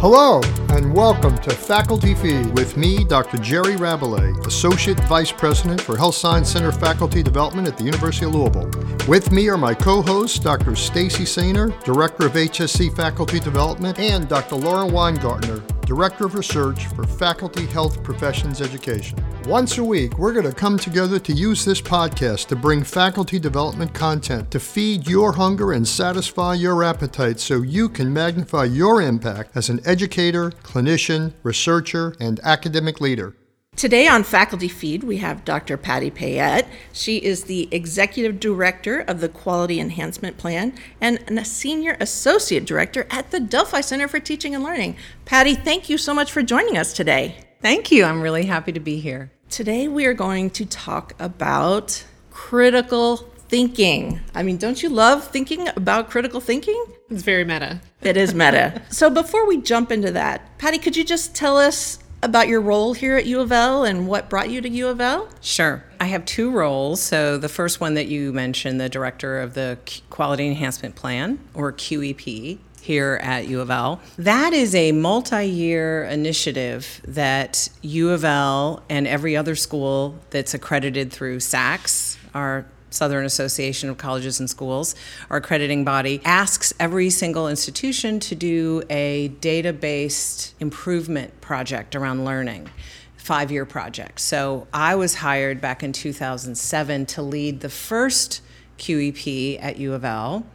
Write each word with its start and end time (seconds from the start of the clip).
Hello, 0.00 0.40
and 0.68 0.94
welcome 0.94 1.36
to 1.38 1.50
Faculty 1.50 2.14
Feed 2.14 2.54
with 2.54 2.76
me, 2.76 3.02
Dr. 3.02 3.36
Jerry 3.38 3.74
Rabalais, 3.74 4.46
Associate 4.46 4.96
Vice 5.08 5.32
President 5.32 5.80
for 5.80 5.96
Health 5.96 6.14
Science 6.14 6.52
Center 6.52 6.70
Faculty 6.70 7.20
Development 7.20 7.66
at 7.66 7.76
the 7.76 7.82
University 7.82 8.24
of 8.24 8.32
Louisville. 8.32 8.70
With 9.08 9.32
me 9.32 9.48
are 9.48 9.58
my 9.58 9.74
co-hosts, 9.74 10.38
Dr. 10.38 10.76
Stacy 10.76 11.24
Sainer, 11.24 11.72
Director 11.82 12.26
of 12.26 12.34
HSC 12.34 12.94
Faculty 12.94 13.40
Development, 13.40 13.98
and 13.98 14.28
Dr. 14.28 14.54
Laura 14.54 14.88
Weingartner, 14.88 15.64
Director 15.88 16.26
of 16.26 16.34
Research 16.34 16.84
for 16.88 17.06
Faculty 17.06 17.64
Health 17.64 18.02
Professions 18.04 18.60
Education. 18.60 19.18
Once 19.46 19.78
a 19.78 19.82
week, 19.82 20.18
we're 20.18 20.34
going 20.34 20.44
to 20.44 20.52
come 20.52 20.78
together 20.78 21.18
to 21.18 21.32
use 21.32 21.64
this 21.64 21.80
podcast 21.80 22.48
to 22.48 22.56
bring 22.56 22.84
faculty 22.84 23.38
development 23.38 23.94
content 23.94 24.50
to 24.50 24.60
feed 24.60 25.08
your 25.08 25.32
hunger 25.32 25.72
and 25.72 25.88
satisfy 25.88 26.52
your 26.52 26.84
appetite 26.84 27.40
so 27.40 27.62
you 27.62 27.88
can 27.88 28.12
magnify 28.12 28.64
your 28.64 29.00
impact 29.00 29.56
as 29.56 29.70
an 29.70 29.80
educator, 29.86 30.50
clinician, 30.62 31.32
researcher, 31.42 32.14
and 32.20 32.38
academic 32.40 33.00
leader. 33.00 33.34
Today 33.78 34.08
on 34.08 34.24
Faculty 34.24 34.66
Feed, 34.66 35.04
we 35.04 35.18
have 35.18 35.44
Dr. 35.44 35.76
Patty 35.76 36.10
Payette. 36.10 36.68
She 36.92 37.18
is 37.18 37.44
the 37.44 37.68
Executive 37.70 38.40
Director 38.40 39.02
of 39.02 39.20
the 39.20 39.28
Quality 39.28 39.78
Enhancement 39.78 40.36
Plan 40.36 40.74
and 41.00 41.20
a 41.28 41.44
Senior 41.44 41.96
Associate 42.00 42.64
Director 42.64 43.06
at 43.08 43.30
the 43.30 43.38
Delphi 43.38 43.80
Center 43.80 44.08
for 44.08 44.18
Teaching 44.18 44.52
and 44.52 44.64
Learning. 44.64 44.96
Patty, 45.26 45.54
thank 45.54 45.88
you 45.88 45.96
so 45.96 46.12
much 46.12 46.32
for 46.32 46.42
joining 46.42 46.76
us 46.76 46.92
today. 46.92 47.36
Thank 47.62 47.92
you. 47.92 48.04
I'm 48.04 48.20
really 48.20 48.46
happy 48.46 48.72
to 48.72 48.80
be 48.80 48.98
here. 48.98 49.30
Today, 49.48 49.86
we 49.86 50.06
are 50.06 50.14
going 50.14 50.50
to 50.50 50.66
talk 50.66 51.14
about 51.20 52.04
critical 52.32 53.18
thinking. 53.46 54.18
I 54.34 54.42
mean, 54.42 54.56
don't 54.56 54.82
you 54.82 54.88
love 54.88 55.28
thinking 55.28 55.68
about 55.68 56.10
critical 56.10 56.40
thinking? 56.40 56.84
It's 57.10 57.22
very 57.22 57.44
meta. 57.44 57.80
It 58.02 58.16
is 58.16 58.34
meta. 58.34 58.82
so, 58.90 59.08
before 59.08 59.46
we 59.46 59.62
jump 59.62 59.92
into 59.92 60.10
that, 60.10 60.58
Patty, 60.58 60.78
could 60.78 60.96
you 60.96 61.04
just 61.04 61.36
tell 61.36 61.56
us 61.56 62.00
about 62.22 62.48
your 62.48 62.60
role 62.60 62.94
here 62.94 63.16
at 63.16 63.26
U 63.26 63.40
of 63.40 63.52
L 63.52 63.84
and 63.84 64.08
what 64.08 64.28
brought 64.28 64.50
you 64.50 64.60
to 64.60 64.68
U 64.68 64.88
of 64.88 65.00
L? 65.00 65.28
Sure. 65.40 65.84
I 66.00 66.06
have 66.06 66.24
two 66.24 66.50
roles. 66.50 67.00
So, 67.00 67.38
the 67.38 67.48
first 67.48 67.80
one 67.80 67.94
that 67.94 68.06
you 68.06 68.32
mentioned, 68.32 68.80
the 68.80 68.88
director 68.88 69.40
of 69.40 69.54
the 69.54 69.78
Quality 70.10 70.46
Enhancement 70.46 70.94
Plan, 70.94 71.38
or 71.54 71.72
QEP, 71.72 72.58
here 72.80 73.20
at 73.22 73.46
U 73.48 73.60
of 73.60 73.70
L. 73.70 74.00
That 74.16 74.52
is 74.52 74.74
a 74.74 74.92
multi 74.92 75.44
year 75.44 76.04
initiative 76.04 77.02
that 77.06 77.68
U 77.82 78.10
of 78.10 78.24
L 78.24 78.82
and 78.88 79.06
every 79.06 79.36
other 79.36 79.54
school 79.54 80.14
that's 80.30 80.54
accredited 80.54 81.12
through 81.12 81.40
SACS, 81.40 82.16
our 82.34 82.64
Southern 82.90 83.24
Association 83.24 83.88
of 83.88 83.98
Colleges 83.98 84.40
and 84.40 84.48
Schools, 84.48 84.94
our 85.30 85.38
accrediting 85.38 85.84
body, 85.84 86.20
asks 86.24 86.72
every 86.78 87.10
single 87.10 87.48
institution 87.48 88.20
to 88.20 88.34
do 88.34 88.82
a 88.90 89.28
data 89.40 89.72
based 89.72 90.54
improvement 90.60 91.40
project 91.40 91.94
around 91.94 92.24
learning. 92.24 92.68
Five 93.16 93.50
year 93.50 93.66
project. 93.66 94.20
So 94.20 94.66
I 94.72 94.94
was 94.94 95.16
hired 95.16 95.60
back 95.60 95.82
in 95.82 95.92
2007 95.92 97.06
to 97.06 97.22
lead 97.22 97.60
the 97.60 97.68
first 97.68 98.40
QEP 98.78 99.62
at 99.62 99.76
U 99.76 99.92
of 99.92 100.04
L 100.04 100.46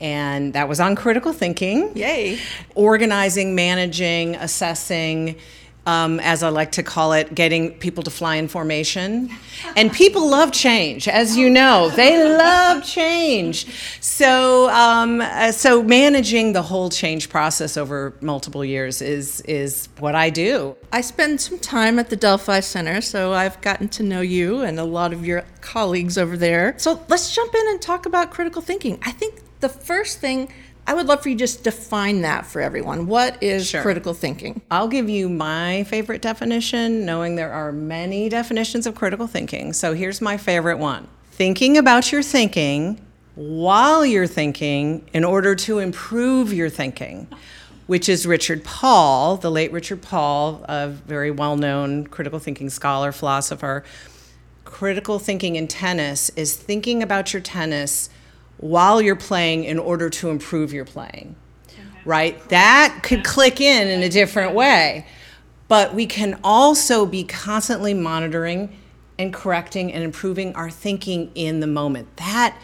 and 0.00 0.52
that 0.52 0.68
was 0.68 0.80
on 0.80 0.96
critical 0.96 1.32
thinking. 1.32 1.96
Yay. 1.96 2.38
Organizing, 2.74 3.54
managing, 3.54 4.34
assessing, 4.36 5.36
um, 5.86 6.18
as 6.20 6.42
I 6.42 6.48
like 6.48 6.72
to 6.72 6.82
call 6.82 7.12
it, 7.12 7.34
getting 7.34 7.72
people 7.74 8.02
to 8.04 8.10
fly 8.10 8.36
in 8.36 8.48
formation. 8.48 9.30
And 9.76 9.92
people 9.92 10.28
love 10.28 10.52
change, 10.52 11.08
as 11.08 11.36
you 11.36 11.50
know. 11.50 11.90
They 11.90 12.16
love 12.36 12.82
change. 12.84 13.66
So, 14.00 14.70
um, 14.70 15.20
uh, 15.20 15.52
so 15.52 15.82
managing 15.82 16.52
the 16.52 16.62
whole 16.62 16.88
change 16.88 17.28
process 17.28 17.76
over 17.76 18.14
multiple 18.20 18.64
years 18.64 19.02
is 19.02 19.40
is 19.42 19.88
what 19.98 20.14
I 20.14 20.30
do. 20.30 20.76
I 20.92 21.00
spend 21.00 21.40
some 21.40 21.58
time 21.58 21.98
at 21.98 22.08
the 22.08 22.16
Delphi 22.16 22.60
Center, 22.60 23.00
so 23.00 23.32
I've 23.32 23.60
gotten 23.60 23.88
to 23.90 24.02
know 24.02 24.20
you 24.20 24.62
and 24.62 24.78
a 24.78 24.84
lot 24.84 25.12
of 25.12 25.26
your 25.26 25.44
colleagues 25.60 26.16
over 26.16 26.36
there. 26.36 26.74
So 26.78 27.00
let's 27.08 27.34
jump 27.34 27.54
in 27.54 27.68
and 27.68 27.82
talk 27.82 28.06
about 28.06 28.30
critical 28.30 28.62
thinking. 28.62 28.98
I 29.02 29.10
think 29.10 29.40
the 29.60 29.68
first 29.68 30.20
thing 30.20 30.48
I 30.86 30.92
would 30.92 31.06
love 31.06 31.22
for 31.22 31.30
you 31.30 31.34
to 31.34 31.38
just 31.38 31.64
define 31.64 32.20
that 32.22 32.44
for 32.44 32.60
everyone. 32.60 33.06
What 33.06 33.42
is 33.42 33.68
sure. 33.68 33.80
critical 33.80 34.12
thinking? 34.12 34.60
I'll 34.70 34.88
give 34.88 35.08
you 35.08 35.28
my 35.28 35.84
favorite 35.84 36.20
definition, 36.20 37.06
knowing 37.06 37.36
there 37.36 37.52
are 37.52 37.72
many 37.72 38.28
definitions 38.28 38.86
of 38.86 38.94
critical 38.94 39.26
thinking. 39.26 39.72
So 39.72 39.94
here's 39.94 40.20
my 40.20 40.36
favorite 40.36 40.78
one 40.78 41.08
thinking 41.32 41.76
about 41.76 42.12
your 42.12 42.22
thinking 42.22 43.00
while 43.34 44.06
you're 44.06 44.26
thinking 44.26 45.08
in 45.12 45.24
order 45.24 45.54
to 45.54 45.78
improve 45.78 46.52
your 46.52 46.68
thinking. 46.68 47.28
Which 47.86 48.08
is 48.08 48.26
Richard 48.26 48.64
Paul, 48.64 49.36
the 49.36 49.50
late 49.50 49.70
Richard 49.70 50.00
Paul, 50.00 50.64
a 50.66 50.88
very 50.88 51.30
well 51.30 51.56
known 51.56 52.06
critical 52.06 52.38
thinking 52.38 52.70
scholar, 52.70 53.12
philosopher. 53.12 53.84
Critical 54.64 55.18
thinking 55.18 55.56
in 55.56 55.68
tennis 55.68 56.30
is 56.30 56.56
thinking 56.56 57.02
about 57.02 57.34
your 57.34 57.42
tennis 57.42 58.08
while 58.58 59.00
you're 59.02 59.16
playing 59.16 59.64
in 59.64 59.78
order 59.78 60.08
to 60.10 60.30
improve 60.30 60.72
your 60.72 60.84
playing. 60.84 61.36
Okay. 61.68 61.82
Right? 62.04 62.48
That 62.48 63.00
could 63.02 63.24
click 63.24 63.60
in 63.60 63.88
in 63.88 64.02
a 64.02 64.08
different 64.08 64.54
way. 64.54 65.06
But 65.68 65.94
we 65.94 66.06
can 66.06 66.38
also 66.44 67.06
be 67.06 67.24
constantly 67.24 67.94
monitoring 67.94 68.76
and 69.18 69.32
correcting 69.32 69.92
and 69.92 70.04
improving 70.04 70.54
our 70.54 70.70
thinking 70.70 71.30
in 71.34 71.60
the 71.60 71.66
moment. 71.66 72.16
That 72.16 72.56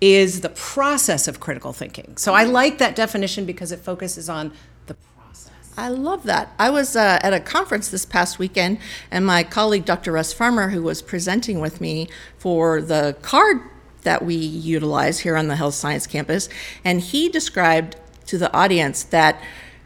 is 0.00 0.40
the 0.40 0.48
process 0.48 1.28
of 1.28 1.38
critical 1.40 1.72
thinking. 1.72 2.16
So 2.16 2.34
I 2.34 2.44
like 2.44 2.78
that 2.78 2.96
definition 2.96 3.46
because 3.46 3.70
it 3.72 3.78
focuses 3.78 4.28
on 4.28 4.52
the 4.86 4.94
process. 4.94 5.72
I 5.76 5.88
love 5.88 6.24
that. 6.24 6.52
I 6.58 6.70
was 6.70 6.96
uh, 6.96 7.20
at 7.22 7.32
a 7.32 7.38
conference 7.38 7.88
this 7.88 8.04
past 8.04 8.38
weekend, 8.38 8.78
and 9.12 9.24
my 9.24 9.44
colleague, 9.44 9.84
Dr. 9.84 10.12
Russ 10.12 10.32
Farmer, 10.32 10.70
who 10.70 10.82
was 10.82 11.02
presenting 11.02 11.60
with 11.60 11.80
me 11.80 12.08
for 12.36 12.82
the 12.82 13.16
CARD 13.22 13.60
that 14.02 14.24
we 14.24 14.34
utilize 14.34 15.20
here 15.20 15.36
on 15.36 15.48
the 15.48 15.56
health 15.56 15.74
science 15.74 16.06
campus. 16.06 16.48
And 16.84 17.00
he 17.00 17.28
described 17.28 17.96
to 18.26 18.38
the 18.38 18.52
audience 18.54 19.02
that 19.04 19.40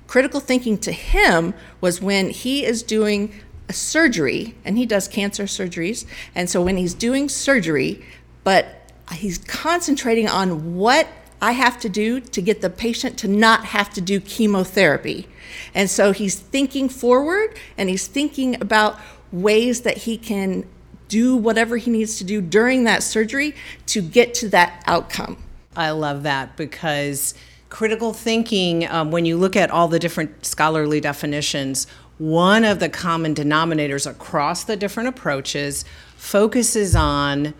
critical 0.06 0.40
thinking 0.40 0.78
to 0.78 0.92
him 0.92 1.54
was 1.80 2.00
when 2.00 2.30
he 2.30 2.64
is 2.64 2.82
doing 2.82 3.32
a 3.68 3.72
surgery, 3.72 4.54
and 4.64 4.78
he 4.78 4.86
does 4.86 5.08
cancer 5.08 5.44
surgeries. 5.44 6.06
And 6.34 6.48
so 6.48 6.62
when 6.62 6.76
he's 6.76 6.94
doing 6.94 7.28
surgery, 7.28 8.04
but 8.44 8.92
he's 9.12 9.38
concentrating 9.38 10.28
on 10.28 10.76
what 10.76 11.08
I 11.40 11.52
have 11.52 11.78
to 11.80 11.88
do 11.88 12.20
to 12.20 12.40
get 12.40 12.60
the 12.60 12.70
patient 12.70 13.18
to 13.18 13.28
not 13.28 13.66
have 13.66 13.92
to 13.94 14.00
do 14.00 14.20
chemotherapy. 14.20 15.28
And 15.74 15.90
so 15.90 16.12
he's 16.12 16.36
thinking 16.36 16.88
forward 16.88 17.56
and 17.76 17.88
he's 17.88 18.06
thinking 18.06 18.60
about 18.60 18.98
ways 19.32 19.82
that 19.82 19.98
he 19.98 20.16
can 20.16 20.66
do 21.08 21.36
whatever 21.36 21.76
he 21.76 21.90
needs 21.90 22.18
to 22.18 22.24
do 22.24 22.40
during 22.40 22.84
that 22.84 23.02
surgery 23.02 23.54
to 23.86 24.00
get 24.00 24.34
to 24.34 24.48
that 24.50 24.82
outcome. 24.86 25.36
I 25.76 25.90
love 25.90 26.22
that 26.22 26.56
because 26.56 27.34
critical 27.68 28.12
thinking, 28.12 28.88
um, 28.88 29.10
when 29.10 29.24
you 29.24 29.36
look 29.36 29.56
at 29.56 29.70
all 29.70 29.88
the 29.88 29.98
different 29.98 30.44
scholarly 30.44 31.00
definitions, 31.00 31.86
one 32.18 32.64
of 32.64 32.78
the 32.78 32.88
common 32.88 33.34
denominators 33.34 34.10
across 34.10 34.64
the 34.64 34.76
different 34.76 35.08
approaches 35.08 35.84
focuses 36.16 36.96
on 36.96 37.52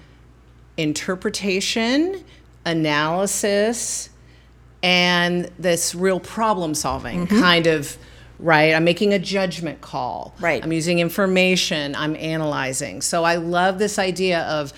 interpretation, 0.77 2.25
analysis, 2.65 4.11
and 4.83 5.51
this 5.59 5.95
real 5.95 6.21
problem 6.21 6.75
solving 6.75 7.27
mm-hmm. 7.27 7.41
kind 7.41 7.67
of 7.67 7.99
right? 8.39 8.75
I'm 8.75 8.85
making 8.85 9.13
a 9.15 9.19
judgment 9.19 9.81
call. 9.81 10.35
Right. 10.41 10.63
I'm 10.63 10.73
using 10.73 10.99
information, 10.99 11.95
I'm 11.95 12.17
analyzing. 12.17 13.03
So 13.03 13.25
I 13.25 13.37
love 13.37 13.79
this 13.79 13.99
idea 13.99 14.43
of 14.43 14.73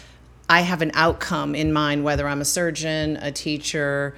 I 0.48 0.62
have 0.62 0.80
an 0.80 0.92
outcome 0.94 1.54
in 1.54 1.72
mind, 1.72 2.04
whether 2.04 2.26
I'm 2.26 2.40
a 2.40 2.44
surgeon, 2.44 3.16
a 3.18 3.30
teacher, 3.30 4.14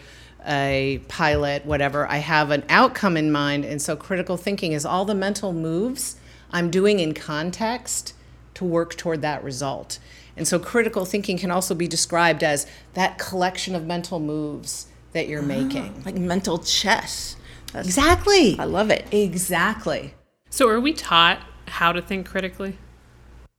a 0.46 1.02
pilot, 1.08 1.66
whatever. 1.66 2.06
I 2.06 2.18
have 2.18 2.50
an 2.50 2.64
outcome 2.68 3.16
in 3.16 3.32
mind. 3.32 3.64
And 3.64 3.82
so 3.82 3.96
critical 3.96 4.36
thinking 4.36 4.72
is 4.72 4.84
all 4.84 5.04
the 5.04 5.14
mental 5.14 5.52
moves 5.52 6.16
I'm 6.52 6.70
doing 6.70 7.00
in 7.00 7.14
context 7.14 8.14
to 8.54 8.64
work 8.64 8.96
toward 8.96 9.22
that 9.22 9.42
result. 9.42 9.98
And 10.36 10.46
so 10.46 10.58
critical 10.58 11.04
thinking 11.04 11.38
can 11.38 11.50
also 11.50 11.74
be 11.74 11.88
described 11.88 12.42
as 12.42 12.66
that 12.94 13.18
collection 13.18 13.74
of 13.74 13.84
mental 13.84 14.20
moves 14.20 14.86
that 15.12 15.28
you're 15.28 15.42
ah, 15.42 15.46
making. 15.46 16.02
Like 16.04 16.14
mental 16.16 16.58
chess. 16.58 17.36
That's, 17.72 17.86
exactly. 17.86 18.58
I 18.58 18.64
love 18.64 18.90
it. 18.90 19.06
Exactly. 19.12 20.14
So, 20.50 20.68
are 20.68 20.80
we 20.80 20.92
taught 20.92 21.40
how 21.68 21.92
to 21.92 22.02
think 22.02 22.28
critically? 22.28 22.76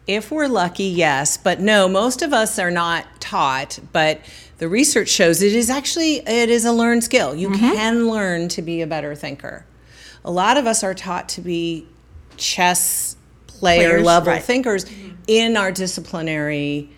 If 0.07 0.31
we're 0.31 0.47
lucky, 0.47 0.85
yes, 0.85 1.37
but 1.37 1.59
no, 1.59 1.87
most 1.87 2.21
of 2.21 2.33
us 2.33 2.57
are 2.57 2.71
not 2.71 3.05
taught, 3.21 3.79
but 3.93 4.19
the 4.57 4.67
research 4.67 5.09
shows 5.09 5.41
it 5.41 5.53
is 5.53 5.69
actually 5.69 6.17
it 6.27 6.49
is 6.49 6.65
a 6.65 6.71
learned 6.71 7.03
skill. 7.03 7.35
You 7.35 7.49
mm-hmm. 7.49 7.59
can 7.59 8.07
learn 8.09 8.49
to 8.49 8.61
be 8.61 8.81
a 8.81 8.87
better 8.87 9.15
thinker. 9.15 9.65
A 10.25 10.31
lot 10.31 10.57
of 10.57 10.65
us 10.65 10.83
are 10.83 10.93
taught 10.93 11.29
to 11.29 11.41
be 11.41 11.87
chess 12.37 13.15
player 13.47 13.89
Players, 13.89 14.05
level 14.05 14.33
right. 14.33 14.43
thinkers 14.43 14.85
mm-hmm. 14.85 15.11
in 15.27 15.55
our 15.55 15.71
disciplinary 15.71 16.89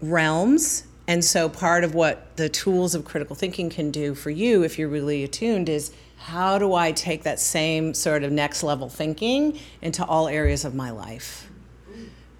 realms 0.00 0.84
And 1.08 1.24
so, 1.24 1.48
part 1.48 1.82
of 1.84 1.94
what 1.94 2.36
the 2.36 2.48
tools 2.48 2.94
of 2.94 3.04
critical 3.04 3.34
thinking 3.34 3.70
can 3.70 3.90
do 3.90 4.14
for 4.14 4.30
you, 4.30 4.62
if 4.62 4.78
you're 4.78 4.88
really 4.88 5.24
attuned, 5.24 5.68
is 5.68 5.92
how 6.22 6.56
do 6.56 6.72
I 6.74 6.92
take 6.92 7.24
that 7.24 7.40
same 7.40 7.94
sort 7.94 8.22
of 8.22 8.30
next 8.30 8.62
level 8.62 8.88
thinking 8.88 9.58
into 9.80 10.04
all 10.04 10.28
areas 10.28 10.64
of 10.64 10.72
my 10.72 10.90
life? 10.90 11.50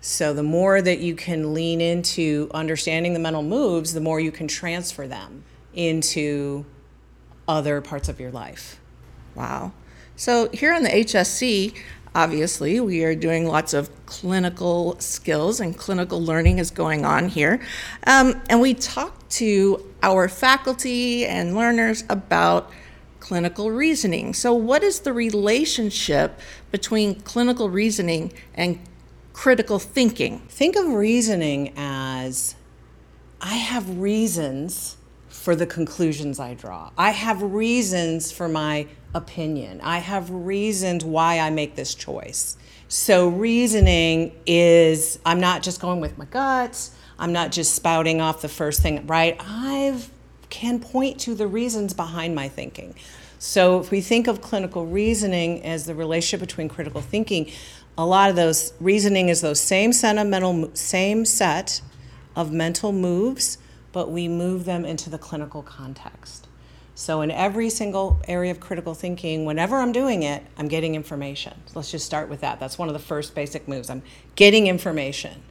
So, 0.00 0.32
the 0.32 0.43
more 0.43 0.81
that 0.81 1.00
you 1.00 1.14
can 1.14 1.52
lean 1.52 1.81
into 1.81 2.49
understanding 2.55 3.12
the 3.12 3.19
mental 3.19 3.43
moves, 3.43 3.93
the 3.93 4.00
more 4.00 4.19
you 4.19 4.32
can 4.32 4.49
transfer 4.49 5.06
them 5.06 5.44
into 5.75 6.64
other 7.46 7.81
parts 7.81 8.08
of 8.08 8.19
your 8.19 8.31
life. 8.31 8.81
Wow. 9.34 9.73
So, 10.17 10.49
here 10.50 10.73
on 10.73 10.84
the 10.84 10.88
HSC, 10.88 11.76
obviously, 12.14 12.81
we 12.81 13.05
are 13.05 13.14
doing 13.14 13.46
lots 13.46 13.75
of 13.75 13.90
clinical 14.06 14.99
skills 15.00 15.61
and 15.61 15.76
clinical 15.76 16.20
learning 16.20 16.58
is 16.58 16.70
going 16.70 17.05
on 17.05 17.29
here. 17.29 17.61
Um, 18.06 18.40
and 18.49 18.61
we 18.61 18.75
talk 18.75 19.29
to 19.31 19.88
our 20.02 20.29
faculty 20.29 21.26
and 21.26 21.55
learners 21.55 22.05
about 22.08 22.70
clinical 23.22 23.70
reasoning. 23.70 24.34
So, 24.34 24.52
what 24.52 24.82
is 24.82 25.00
the 25.00 25.12
relationship 25.12 26.40
between 26.72 27.20
clinical 27.20 27.70
reasoning 27.70 28.32
and 28.52 28.80
critical 29.32 29.78
thinking? 29.78 30.40
Think 30.48 30.74
of 30.74 30.88
reasoning 30.88 31.72
as 31.76 32.56
I 33.40 33.54
have 33.54 33.98
reasons 33.98 34.96
for 35.28 35.54
the 35.54 35.66
conclusions 35.66 36.40
I 36.40 36.54
draw. 36.54 36.90
I 36.98 37.12
have 37.12 37.40
reasons 37.42 38.32
for 38.32 38.48
my 38.48 38.88
opinion. 39.14 39.80
I 39.82 39.98
have 39.98 40.28
reasons 40.28 41.04
why 41.04 41.38
I 41.38 41.50
make 41.50 41.76
this 41.76 41.94
choice. 41.94 42.56
So, 42.88 43.28
reasoning 43.28 44.32
is 44.46 45.20
I'm 45.24 45.38
not 45.38 45.62
just 45.62 45.80
going 45.80 46.00
with 46.00 46.19
my 46.19 46.24
guts, 46.24 46.90
I'm 47.20 47.32
not 47.32 47.52
just 47.52 47.76
spouting 47.76 48.20
off 48.20 48.42
the 48.42 48.48
first 48.48 48.82
thing, 48.82 49.06
right? 49.06 49.36
I 49.38 49.96
can 50.52 50.78
point 50.78 51.19
to 51.20 51.34
the 51.34 51.46
reasons 51.49 51.94
behind 51.94 52.34
my 52.34 52.49
thinking. 52.49 52.94
So, 53.38 53.81
if 53.81 53.90
we 53.90 54.00
think 54.00 54.28
of 54.28 54.40
clinical 54.40 54.87
reasoning 54.87 55.64
as 55.64 55.87
the 55.87 55.94
relationship 55.96 56.46
between 56.46 56.69
critical 56.69 57.00
thinking, 57.00 57.50
a 57.99 58.06
lot 58.06 58.31
of 58.31 58.37
those 58.37 58.72
reasoning 58.78 59.28
is 59.31 59.40
those 59.40 59.58
same 59.58 59.93
sentimental 59.93 60.70
same 60.75 61.25
set 61.25 61.81
of 62.37 62.52
mental 62.52 62.93
moves 62.93 63.58
but 63.93 64.10
we 64.10 64.26
move 64.26 64.64
them 64.64 64.84
into 64.84 65.10
the 65.10 65.19
clinical 65.19 65.62
context. 65.62 66.49
So, 66.94 67.20
in 67.22 67.31
every 67.31 67.70
single 67.70 68.20
area 68.28 68.50
of 68.50 68.60
critical 68.60 68.94
thinking, 68.94 69.44
whenever 69.44 69.76
I'm 69.76 69.93
doing 69.93 70.22
it, 70.22 70.43
I'm 70.58 70.69
getting 70.69 70.94
information. 70.94 71.55
So 71.66 71.72
let's 71.78 71.90
just 71.90 72.05
start 72.05 72.28
with 72.28 72.43
that. 72.43 72.60
That's 72.60 72.78
one 72.78 72.88
of 72.88 72.94
the 72.94 73.00
first 73.00 73.34
basic 73.34 73.66
moves. 73.66 73.88
I'm 73.88 74.02
getting 74.34 74.66
information. 74.66 75.43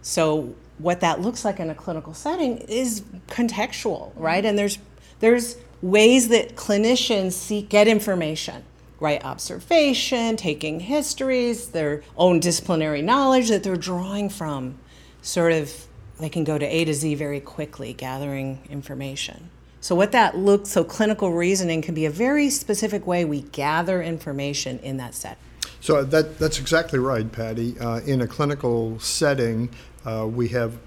So, 0.00 0.54
what 0.82 1.00
that 1.00 1.20
looks 1.20 1.44
like 1.44 1.60
in 1.60 1.70
a 1.70 1.74
clinical 1.74 2.14
setting 2.14 2.58
is 2.58 3.02
contextual, 3.28 4.12
right? 4.16 4.44
And 4.44 4.58
there's 4.58 4.78
there's 5.20 5.56
ways 5.80 6.28
that 6.28 6.56
clinicians 6.56 7.32
seek 7.32 7.68
get 7.68 7.86
information, 7.88 8.64
right? 9.00 9.24
Observation, 9.24 10.36
taking 10.36 10.80
histories, 10.80 11.68
their 11.68 12.02
own 12.16 12.40
disciplinary 12.40 13.02
knowledge 13.02 13.48
that 13.48 13.62
they're 13.62 13.76
drawing 13.76 14.28
from, 14.28 14.78
sort 15.22 15.52
of 15.52 15.86
they 16.18 16.28
can 16.28 16.44
go 16.44 16.58
to 16.58 16.66
A 16.66 16.84
to 16.84 16.94
Z 16.94 17.14
very 17.14 17.40
quickly, 17.40 17.92
gathering 17.92 18.60
information. 18.68 19.50
So, 19.80 19.96
what 19.96 20.12
that 20.12 20.36
looks 20.36 20.70
so 20.70 20.84
clinical 20.84 21.32
reasoning 21.32 21.82
can 21.82 21.94
be 21.94 22.06
a 22.06 22.10
very 22.10 22.50
specific 22.50 23.06
way 23.06 23.24
we 23.24 23.42
gather 23.42 24.02
information 24.02 24.78
in 24.80 24.96
that 24.98 25.14
set. 25.14 25.38
So 25.80 26.04
that 26.04 26.38
that's 26.38 26.60
exactly 26.60 27.00
right, 27.00 27.30
Patty. 27.30 27.76
Uh, 27.80 27.98
in 28.00 28.20
a 28.20 28.26
clinical 28.28 29.00
setting, 29.00 29.68
uh, 30.04 30.26
we 30.26 30.48
have 30.48 30.78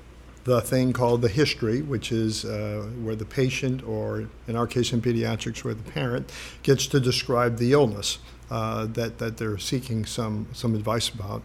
the 0.46 0.62
thing 0.62 0.94
called 0.94 1.22
the 1.22 1.30
history, 1.30 1.82
which 1.82 2.12
is 2.12 2.46
uh, 2.46 2.88
where 3.02 3.16
the 3.16 3.26
patient, 3.26 3.84
or 3.84 4.30
in 4.48 4.56
our 4.56 4.68
case 4.68 4.94
in 4.94 5.02
pediatrics, 5.02 5.64
where 5.64 5.74
the 5.74 5.92
parent 5.92 6.32
gets 6.62 6.86
to 6.88 7.00
describe 7.00 7.58
the 7.58 7.74
illness 7.74 8.20
uh, 8.52 8.86
that 8.86 9.18
that 9.18 9.38
they're 9.38 9.58
seeking 9.58 10.06
some 10.06 10.48
some 10.54 10.76
advice 10.76 11.10
about. 11.10 11.42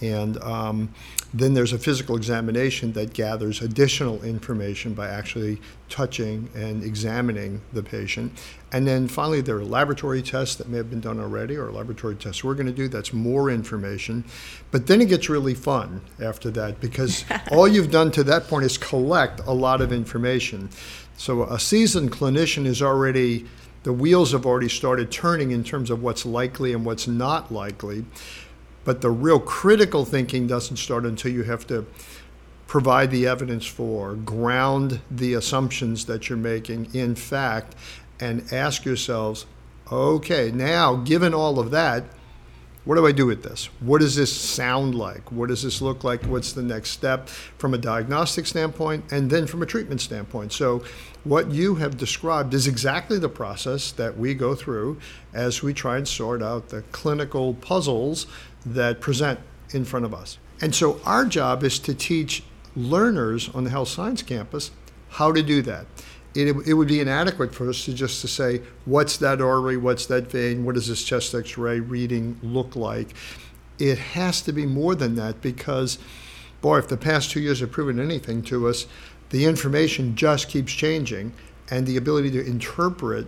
And 0.00 0.42
um, 0.42 0.94
then 1.32 1.54
there's 1.54 1.72
a 1.72 1.78
physical 1.78 2.16
examination 2.16 2.92
that 2.92 3.12
gathers 3.12 3.60
additional 3.60 4.22
information 4.22 4.94
by 4.94 5.08
actually 5.08 5.60
touching 5.88 6.48
and 6.54 6.82
examining 6.82 7.60
the 7.72 7.82
patient. 7.82 8.32
And 8.72 8.86
then 8.86 9.08
finally, 9.08 9.40
there 9.40 9.56
are 9.56 9.64
laboratory 9.64 10.22
tests 10.22 10.56
that 10.56 10.68
may 10.68 10.76
have 10.78 10.90
been 10.90 11.00
done 11.00 11.20
already, 11.20 11.56
or 11.56 11.70
laboratory 11.72 12.14
tests 12.14 12.42
we're 12.42 12.54
going 12.54 12.66
to 12.66 12.72
do. 12.72 12.88
That's 12.88 13.12
more 13.12 13.50
information. 13.50 14.24
But 14.70 14.86
then 14.86 15.00
it 15.00 15.08
gets 15.08 15.28
really 15.28 15.54
fun 15.54 16.00
after 16.20 16.50
that 16.52 16.80
because 16.80 17.24
all 17.50 17.68
you've 17.68 17.90
done 17.90 18.10
to 18.12 18.24
that 18.24 18.48
point 18.48 18.64
is 18.64 18.78
collect 18.78 19.40
a 19.40 19.52
lot 19.52 19.80
of 19.80 19.92
information. 19.92 20.70
So 21.16 21.44
a 21.44 21.58
seasoned 21.58 22.12
clinician 22.12 22.66
is 22.66 22.82
already, 22.82 23.46
the 23.84 23.92
wheels 23.92 24.32
have 24.32 24.44
already 24.44 24.68
started 24.68 25.10
turning 25.10 25.50
in 25.50 25.64
terms 25.64 25.90
of 25.90 26.02
what's 26.02 26.26
likely 26.26 26.72
and 26.72 26.84
what's 26.84 27.06
not 27.06 27.52
likely. 27.52 28.04
But 28.86 29.00
the 29.00 29.10
real 29.10 29.40
critical 29.40 30.04
thinking 30.04 30.46
doesn't 30.46 30.76
start 30.76 31.04
until 31.04 31.32
you 31.32 31.42
have 31.42 31.66
to 31.66 31.84
provide 32.68 33.10
the 33.10 33.26
evidence 33.26 33.66
for, 33.66 34.14
ground 34.14 35.00
the 35.10 35.34
assumptions 35.34 36.06
that 36.06 36.28
you're 36.28 36.38
making 36.38 36.94
in 36.94 37.16
fact, 37.16 37.74
and 38.20 38.50
ask 38.52 38.84
yourselves, 38.84 39.44
okay, 39.90 40.52
now 40.52 40.94
given 40.94 41.34
all 41.34 41.58
of 41.58 41.72
that, 41.72 42.04
what 42.84 42.94
do 42.94 43.04
I 43.04 43.10
do 43.10 43.26
with 43.26 43.42
this? 43.42 43.68
What 43.80 44.00
does 44.00 44.14
this 44.14 44.32
sound 44.32 44.94
like? 44.94 45.32
What 45.32 45.48
does 45.48 45.64
this 45.64 45.82
look 45.82 46.04
like? 46.04 46.22
What's 46.22 46.52
the 46.52 46.62
next 46.62 46.90
step 46.90 47.28
from 47.28 47.74
a 47.74 47.78
diagnostic 47.78 48.46
standpoint 48.46 49.10
and 49.10 49.28
then 49.28 49.48
from 49.48 49.60
a 49.62 49.66
treatment 49.66 50.00
standpoint? 50.00 50.52
So, 50.52 50.84
what 51.24 51.50
you 51.50 51.74
have 51.74 51.96
described 51.96 52.54
is 52.54 52.68
exactly 52.68 53.18
the 53.18 53.28
process 53.28 53.90
that 53.90 54.16
we 54.16 54.34
go 54.34 54.54
through 54.54 55.00
as 55.34 55.64
we 55.64 55.74
try 55.74 55.96
and 55.96 56.06
sort 56.06 56.40
out 56.40 56.68
the 56.68 56.82
clinical 56.92 57.54
puzzles 57.54 58.28
that 58.66 59.00
present 59.00 59.40
in 59.72 59.84
front 59.84 60.04
of 60.04 60.12
us. 60.12 60.38
And 60.60 60.74
so 60.74 61.00
our 61.04 61.24
job 61.24 61.62
is 61.62 61.78
to 61.80 61.94
teach 61.94 62.42
learners 62.74 63.48
on 63.54 63.64
the 63.64 63.70
health 63.70 63.88
science 63.88 64.22
campus 64.22 64.70
how 65.10 65.32
to 65.32 65.42
do 65.42 65.62
that. 65.62 65.86
It, 66.34 66.54
it 66.66 66.74
would 66.74 66.88
be 66.88 67.00
inadequate 67.00 67.54
for 67.54 67.68
us 67.70 67.84
to 67.86 67.94
just 67.94 68.20
to 68.20 68.28
say, 68.28 68.60
what's 68.84 69.16
that 69.18 69.40
artery, 69.40 69.78
what's 69.78 70.04
that 70.06 70.30
vein, 70.30 70.64
what 70.66 70.74
does 70.74 70.88
this 70.88 71.02
chest 71.02 71.34
x-ray 71.34 71.80
reading 71.80 72.38
look 72.42 72.76
like? 72.76 73.14
It 73.78 73.98
has 73.98 74.42
to 74.42 74.52
be 74.52 74.66
more 74.66 74.94
than 74.94 75.14
that 75.14 75.40
because, 75.40 75.98
boy, 76.60 76.78
if 76.78 76.88
the 76.88 76.96
past 76.98 77.30
two 77.30 77.40
years 77.40 77.60
have 77.60 77.72
proven 77.72 77.98
anything 77.98 78.42
to 78.44 78.68
us, 78.68 78.86
the 79.30 79.46
information 79.46 80.14
just 80.14 80.48
keeps 80.48 80.72
changing 80.72 81.32
and 81.70 81.86
the 81.86 81.96
ability 81.96 82.30
to 82.32 82.46
interpret 82.46 83.26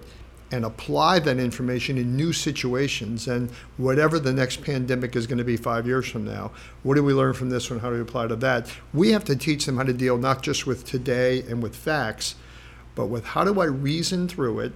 and 0.50 0.65
apply 0.65 1.19
that 1.19 1.39
information 1.39 1.99
in 1.99 2.17
new 2.17 2.33
situations 2.33 3.28
and 3.28 3.50
whatever 3.76 4.19
the 4.19 4.33
next 4.33 4.62
pandemic 4.62 5.14
is 5.14 5.26
going 5.26 5.38
to 5.38 5.45
be 5.45 5.57
five 5.57 5.87
years 5.87 6.09
from 6.09 6.25
now 6.25 6.50
what 6.83 6.95
do 6.95 7.05
we 7.05 7.12
learn 7.12 7.35
from 7.35 7.50
this 7.50 7.71
one? 7.71 7.81
How 7.81 7.90
do 7.90 7.97
we 7.97 8.00
apply 8.00 8.28
to 8.28 8.37
that? 8.37 8.73
We 8.95 9.12
have 9.12 9.25
to 9.25 9.37
teach 9.37 9.67
them 9.67 9.76
how 9.76 9.83
to 9.83 9.93
deal 9.93 10.17
not 10.17 10.43
just 10.43 10.67
with 10.67 10.85
today 10.85 11.43
and 11.43 11.62
with 11.62 11.76
facts 11.76 12.35
but 12.95 13.07
with 13.07 13.25
how 13.25 13.45
do 13.45 13.61
i 13.61 13.64
reason 13.64 14.26
through 14.26 14.61
it 14.61 14.73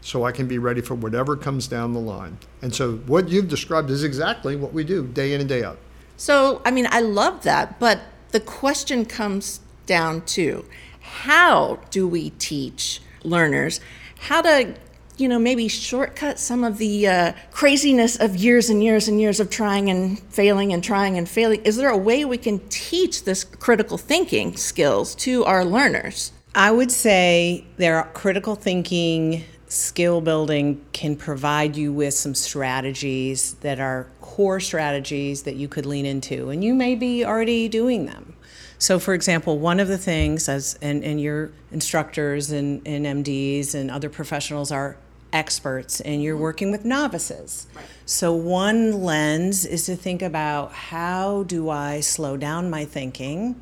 so 0.00 0.24
i 0.24 0.32
can 0.32 0.46
be 0.46 0.58
ready 0.58 0.80
for 0.80 0.94
whatever 0.94 1.36
comes 1.36 1.66
down 1.66 1.92
the 1.92 2.00
line? 2.00 2.38
And 2.62 2.74
so 2.74 2.96
what 2.98 3.28
you've 3.28 3.48
described 3.48 3.90
is 3.90 4.04
exactly 4.04 4.56
what 4.56 4.72
we 4.72 4.84
do 4.84 5.06
day 5.06 5.34
in 5.34 5.40
and 5.40 5.48
day 5.48 5.64
out. 5.64 5.78
So 6.16 6.62
i 6.64 6.70
mean 6.70 6.86
i 6.90 7.00
love 7.00 7.42
that 7.42 7.80
but 7.80 8.00
the 8.30 8.40
question 8.40 9.04
comes 9.04 9.60
down 9.86 10.20
to 10.26 10.64
how 11.00 11.80
do 11.90 12.06
we 12.06 12.30
teach 12.30 13.00
learners 13.24 13.80
how 14.20 14.42
to 14.42 14.74
you 15.18 15.28
know, 15.28 15.38
maybe 15.38 15.68
shortcut 15.68 16.38
some 16.38 16.64
of 16.64 16.78
the 16.78 17.06
uh, 17.06 17.32
craziness 17.50 18.16
of 18.16 18.36
years 18.36 18.70
and 18.70 18.82
years 18.82 19.08
and 19.08 19.20
years 19.20 19.40
of 19.40 19.50
trying 19.50 19.90
and 19.90 20.18
failing 20.30 20.72
and 20.72 20.82
trying 20.82 21.18
and 21.18 21.28
failing? 21.28 21.60
Is 21.64 21.76
there 21.76 21.90
a 21.90 21.96
way 21.96 22.24
we 22.24 22.38
can 22.38 22.60
teach 22.68 23.24
this 23.24 23.44
critical 23.44 23.98
thinking 23.98 24.56
skills 24.56 25.14
to 25.16 25.44
our 25.44 25.64
learners? 25.64 26.32
I 26.54 26.70
would 26.70 26.90
say 26.90 27.64
there 27.76 27.96
are 27.96 28.08
critical 28.12 28.54
thinking 28.54 29.44
skill 29.68 30.20
building 30.20 30.84
can 30.92 31.14
provide 31.14 31.76
you 31.76 31.92
with 31.92 32.14
some 32.14 32.34
strategies 32.34 33.54
that 33.54 33.78
are 33.78 34.06
core 34.20 34.60
strategies 34.60 35.42
that 35.42 35.56
you 35.56 35.68
could 35.68 35.84
lean 35.84 36.06
into, 36.06 36.50
and 36.50 36.64
you 36.64 36.74
may 36.74 36.94
be 36.94 37.24
already 37.24 37.68
doing 37.68 38.06
them. 38.06 38.34
So, 38.78 38.98
for 38.98 39.12
example, 39.12 39.58
one 39.58 39.80
of 39.80 39.88
the 39.88 39.98
things, 39.98 40.48
as 40.48 40.78
and, 40.80 41.02
and 41.02 41.20
your 41.20 41.50
instructors 41.72 42.50
and, 42.52 42.80
and 42.86 43.24
MDs 43.24 43.74
and 43.74 43.90
other 43.90 44.08
professionals 44.08 44.70
are 44.70 44.96
experts 45.32 46.00
and 46.00 46.22
you're 46.22 46.34
mm-hmm. 46.34 46.42
working 46.42 46.70
with 46.70 46.84
novices. 46.84 47.66
Right. 47.74 47.84
So, 48.06 48.32
one 48.32 49.02
lens 49.02 49.64
is 49.64 49.86
to 49.86 49.96
think 49.96 50.22
about 50.22 50.72
how 50.72 51.44
do 51.44 51.70
I 51.70 52.00
slow 52.00 52.36
down 52.36 52.70
my 52.70 52.84
thinking 52.84 53.60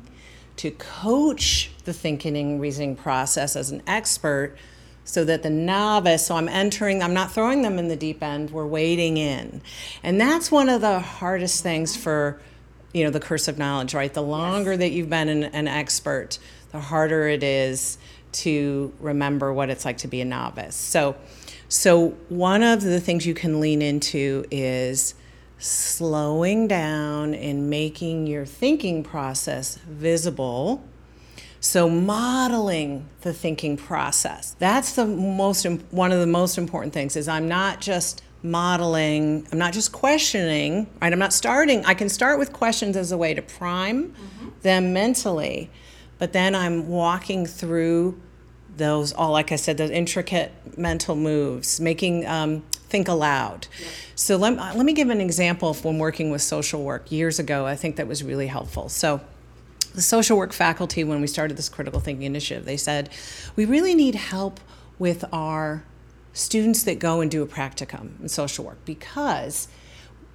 to 0.57 0.71
coach 0.71 1.71
the 1.85 1.93
thinking 1.93 2.35
and 2.35 2.59
reasoning 2.59 2.95
process 2.95 3.55
as 3.55 3.71
an 3.71 3.83
expert 3.85 4.55
so 5.03 5.23
that 5.23 5.43
the 5.43 5.49
novice, 5.49 6.25
so 6.25 6.35
I'm 6.35 6.49
entering, 6.49 7.01
I'm 7.01 7.13
not 7.13 7.31
throwing 7.31 7.61
them 7.61 7.79
in 7.79 7.87
the 7.87 7.95
deep 7.95 8.21
end, 8.21 8.51
we're 8.51 8.65
wading 8.65 9.17
in. 9.17 9.61
And 10.03 10.19
that's 10.19 10.51
one 10.51 10.67
of 10.67 10.81
the 10.81 10.99
hardest 10.99 11.63
things 11.63 11.95
for 11.95 12.41
you 12.93 13.03
know, 13.03 13.09
the 13.09 13.19
curse 13.19 13.47
of 13.47 13.57
knowledge, 13.57 13.93
right? 13.93 14.13
The 14.13 14.23
longer 14.23 14.71
yes. 14.71 14.79
that 14.79 14.91
you've 14.91 15.09
been 15.09 15.29
an, 15.29 15.43
an 15.45 15.67
expert, 15.67 16.39
the 16.71 16.79
harder 16.79 17.27
it 17.27 17.43
is 17.43 17.97
to 18.31 18.93
remember 18.99 19.53
what 19.53 19.69
it's 19.69 19.85
like 19.85 19.99
to 19.99 20.07
be 20.07 20.21
a 20.21 20.25
novice. 20.25 20.75
So, 20.75 21.15
so 21.69 22.09
one 22.29 22.63
of 22.63 22.81
the 22.81 22.99
things 22.99 23.25
you 23.25 23.33
can 23.33 23.59
lean 23.59 23.81
into 23.81 24.45
is 24.49 25.15
slowing 25.59 26.67
down 26.67 27.33
and 27.33 27.69
making 27.69 28.27
your 28.27 28.45
thinking 28.45 29.03
process 29.03 29.77
visible. 29.77 30.83
So 31.59 31.89
modeling 31.89 33.07
the 33.21 33.33
thinking 33.33 33.75
process. 33.75 34.55
That's 34.59 34.93
the 34.93 35.05
most 35.05 35.65
one 35.91 36.11
of 36.11 36.19
the 36.19 36.27
most 36.27 36.57
important 36.57 36.93
things 36.93 37.15
is 37.15 37.27
I'm 37.27 37.47
not 37.47 37.81
just 37.81 38.21
modeling, 38.43 39.47
I'm 39.51 39.57
not 39.57 39.73
just 39.73 39.91
questioning, 39.91 40.87
right? 41.01 41.11
I'm 41.11 41.19
not 41.19 41.33
starting. 41.33 41.83
I 41.85 41.95
can 41.95 42.09
start 42.09 42.37
with 42.37 42.53
questions 42.53 42.95
as 42.95 43.11
a 43.11 43.17
way 43.17 43.33
to 43.33 43.41
prime 43.41 44.09
mm-hmm. 44.09 44.49
them 44.61 44.93
mentally, 44.93 45.71
but 46.19 46.31
then 46.33 46.55
I'm 46.55 46.87
walking 46.87 47.45
through 47.45 48.21
those 48.77 49.13
all 49.13 49.31
like 49.31 49.51
i 49.51 49.55
said 49.55 49.77
those 49.77 49.89
intricate 49.89 50.51
mental 50.77 51.15
moves 51.15 51.79
making 51.79 52.25
um, 52.27 52.61
think 52.89 53.07
aloud 53.07 53.67
yeah. 53.79 53.87
so 54.15 54.37
let, 54.37 54.55
let 54.55 54.85
me 54.85 54.93
give 54.93 55.09
an 55.09 55.21
example 55.21 55.73
when 55.75 55.97
working 55.97 56.31
with 56.31 56.41
social 56.41 56.83
work 56.83 57.11
years 57.11 57.39
ago 57.39 57.65
i 57.65 57.75
think 57.75 57.95
that 57.95 58.07
was 58.07 58.23
really 58.23 58.47
helpful 58.47 58.87
so 58.89 59.19
the 59.93 60.01
social 60.01 60.37
work 60.37 60.53
faculty 60.53 61.03
when 61.03 61.21
we 61.21 61.27
started 61.27 61.57
this 61.57 61.69
critical 61.69 61.99
thinking 61.99 62.25
initiative 62.25 62.65
they 62.65 62.77
said 62.77 63.09
we 63.55 63.65
really 63.65 63.95
need 63.95 64.15
help 64.15 64.59
with 64.99 65.25
our 65.33 65.83
students 66.33 66.83
that 66.83 66.99
go 66.99 67.19
and 67.19 67.31
do 67.31 67.41
a 67.41 67.47
practicum 67.47 68.19
in 68.21 68.29
social 68.29 68.63
work 68.63 68.77
because 68.85 69.67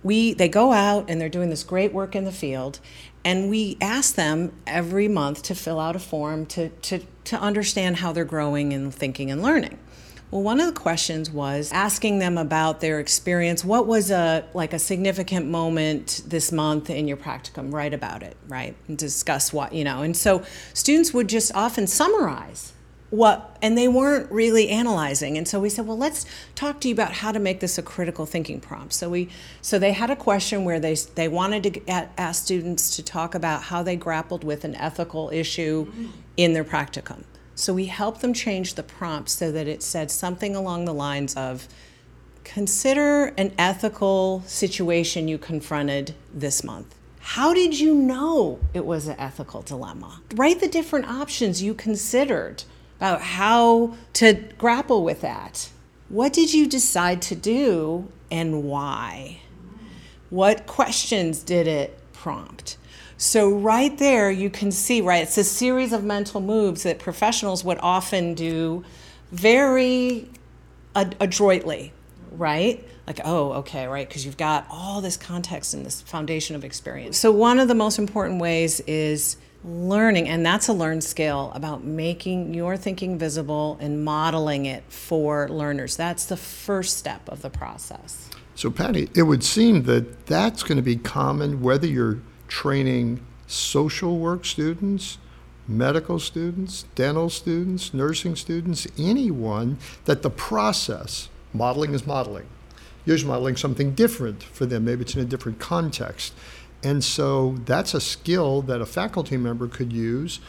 we 0.02 0.34
they 0.34 0.48
go 0.48 0.72
out 0.72 1.08
and 1.08 1.20
they're 1.20 1.28
doing 1.28 1.50
this 1.50 1.64
great 1.64 1.92
work 1.92 2.14
in 2.14 2.24
the 2.24 2.32
field 2.32 2.80
and 3.24 3.48
we 3.48 3.76
ask 3.80 4.14
them 4.14 4.52
every 4.66 5.08
month 5.08 5.42
to 5.44 5.54
fill 5.54 5.78
out 5.78 5.94
a 5.94 6.00
form 6.00 6.46
to, 6.46 6.70
to, 6.70 7.00
to 7.24 7.40
understand 7.40 7.96
how 7.96 8.12
they're 8.12 8.24
growing 8.24 8.72
and 8.72 8.92
thinking 8.92 9.30
and 9.30 9.42
learning. 9.42 9.78
Well, 10.30 10.42
one 10.42 10.60
of 10.60 10.66
the 10.66 10.80
questions 10.80 11.30
was 11.30 11.70
asking 11.72 12.18
them 12.18 12.38
about 12.38 12.80
their 12.80 13.00
experience. 13.00 13.64
What 13.66 13.86
was 13.86 14.10
a 14.10 14.46
like 14.54 14.72
a 14.72 14.78
significant 14.78 15.46
moment 15.46 16.22
this 16.26 16.50
month 16.50 16.88
in 16.88 17.06
your 17.06 17.18
practicum? 17.18 17.70
Write 17.70 17.92
about 17.92 18.22
it, 18.22 18.34
right? 18.48 18.74
And 18.88 18.96
discuss 18.96 19.52
what, 19.52 19.74
you 19.74 19.84
know. 19.84 20.00
And 20.00 20.16
so 20.16 20.42
students 20.72 21.12
would 21.12 21.28
just 21.28 21.54
often 21.54 21.86
summarize 21.86 22.72
what 23.12 23.58
and 23.60 23.76
they 23.76 23.86
weren't 23.86 24.32
really 24.32 24.70
analyzing. 24.70 25.36
And 25.36 25.46
so 25.46 25.60
we 25.60 25.68
said 25.68 25.86
well 25.86 25.98
let's 25.98 26.24
talk 26.54 26.80
to 26.80 26.88
you 26.88 26.94
about 26.94 27.12
how 27.12 27.30
to 27.30 27.38
make 27.38 27.60
this 27.60 27.76
a 27.76 27.82
critical 27.82 28.24
thinking 28.24 28.58
prompt. 28.58 28.94
So 28.94 29.10
we 29.10 29.28
so 29.60 29.78
they 29.78 29.92
had 29.92 30.10
a 30.10 30.16
question 30.16 30.64
where 30.64 30.80
they 30.80 30.94
they 31.14 31.28
wanted 31.28 31.62
to 31.62 31.90
ask 32.18 32.42
students 32.42 32.96
to 32.96 33.02
talk 33.02 33.34
about 33.34 33.64
how 33.64 33.82
they 33.82 33.96
grappled 33.96 34.44
with 34.44 34.64
an 34.64 34.74
ethical 34.76 35.28
issue 35.30 35.92
in 36.38 36.54
their 36.54 36.64
practicum. 36.64 37.24
So 37.54 37.74
we 37.74 37.84
helped 37.84 38.22
them 38.22 38.32
change 38.32 38.74
the 38.74 38.82
prompt 38.82 39.28
so 39.28 39.52
that 39.52 39.68
it 39.68 39.82
said 39.82 40.10
something 40.10 40.56
along 40.56 40.86
the 40.86 40.94
lines 40.94 41.34
of 41.34 41.68
consider 42.44 43.26
an 43.36 43.52
ethical 43.58 44.42
situation 44.46 45.28
you 45.28 45.36
confronted 45.36 46.14
this 46.32 46.64
month. 46.64 46.94
How 47.20 47.52
did 47.52 47.78
you 47.78 47.94
know 47.94 48.58
it 48.72 48.86
was 48.86 49.06
an 49.06 49.16
ethical 49.18 49.60
dilemma? 49.60 50.22
Write 50.34 50.60
the 50.60 50.66
different 50.66 51.08
options 51.08 51.62
you 51.62 51.74
considered 51.74 52.64
about 53.02 53.20
how 53.20 53.92
to 54.12 54.32
grapple 54.58 55.02
with 55.02 55.22
that. 55.22 55.68
What 56.08 56.32
did 56.32 56.54
you 56.54 56.68
decide 56.68 57.20
to 57.22 57.34
do 57.34 58.06
and 58.30 58.62
why? 58.62 59.40
What 60.30 60.68
questions 60.68 61.42
did 61.42 61.66
it 61.66 61.98
prompt? 62.12 62.76
So, 63.16 63.50
right 63.50 63.98
there, 63.98 64.30
you 64.30 64.50
can 64.50 64.70
see, 64.70 65.00
right, 65.00 65.24
it's 65.24 65.36
a 65.36 65.42
series 65.42 65.92
of 65.92 66.04
mental 66.04 66.40
moves 66.40 66.84
that 66.84 67.00
professionals 67.00 67.64
would 67.64 67.78
often 67.80 68.34
do 68.34 68.84
very 69.32 70.30
adroitly, 70.94 71.92
right? 72.30 72.86
Like, 73.08 73.18
oh, 73.24 73.54
okay, 73.54 73.88
right, 73.88 74.08
because 74.08 74.24
you've 74.24 74.36
got 74.36 74.64
all 74.70 75.00
this 75.00 75.16
context 75.16 75.74
and 75.74 75.84
this 75.84 76.02
foundation 76.02 76.54
of 76.54 76.64
experience. 76.64 77.18
So, 77.18 77.32
one 77.32 77.58
of 77.58 77.66
the 77.66 77.74
most 77.74 77.98
important 77.98 78.40
ways 78.40 78.78
is 78.86 79.38
learning, 79.64 80.28
and 80.28 80.44
that's 80.44 80.68
a 80.68 80.72
learned 80.72 81.04
skill 81.04 81.52
about 81.54 81.84
making 81.84 82.54
your 82.54 82.76
thinking 82.76 83.18
visible 83.18 83.78
and 83.80 84.04
modeling 84.04 84.66
it 84.66 84.82
for 84.88 85.48
learners. 85.48 85.96
That's 85.96 86.26
the 86.26 86.36
first 86.36 86.96
step 86.96 87.28
of 87.28 87.42
the 87.42 87.50
process. 87.50 88.28
So, 88.54 88.70
Patty, 88.70 89.08
it 89.14 89.22
would 89.22 89.44
seem 89.44 89.84
that 89.84 90.26
that's 90.26 90.62
going 90.62 90.76
to 90.76 90.82
be 90.82 90.96
common 90.96 91.62
whether 91.62 91.86
you're 91.86 92.18
training 92.48 93.24
social 93.46 94.18
work 94.18 94.44
students, 94.44 95.18
medical 95.68 96.18
students, 96.18 96.84
dental 96.94 97.30
students, 97.30 97.94
nursing 97.94 98.36
students, 98.36 98.86
anyone, 98.98 99.78
that 100.04 100.22
the 100.22 100.30
process, 100.30 101.28
modeling 101.52 101.94
is 101.94 102.06
modeling. 102.06 102.46
You're 103.04 103.24
modeling 103.24 103.56
something 103.56 103.94
different 103.94 104.42
for 104.42 104.64
them. 104.64 104.84
Maybe 104.84 105.02
it's 105.02 105.14
in 105.14 105.20
a 105.20 105.24
different 105.24 105.58
context. 105.58 106.34
And 106.82 107.04
so 107.04 107.56
that's 107.64 107.94
a 107.94 108.00
skill 108.00 108.62
that 108.62 108.80
a 108.80 108.86
faculty 108.86 109.36
member 109.36 109.68
could 109.68 109.92
use 109.92 110.40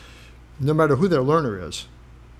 no 0.59 0.73
matter 0.73 0.95
who 0.95 1.07
their 1.07 1.21
learner 1.21 1.59
is. 1.59 1.87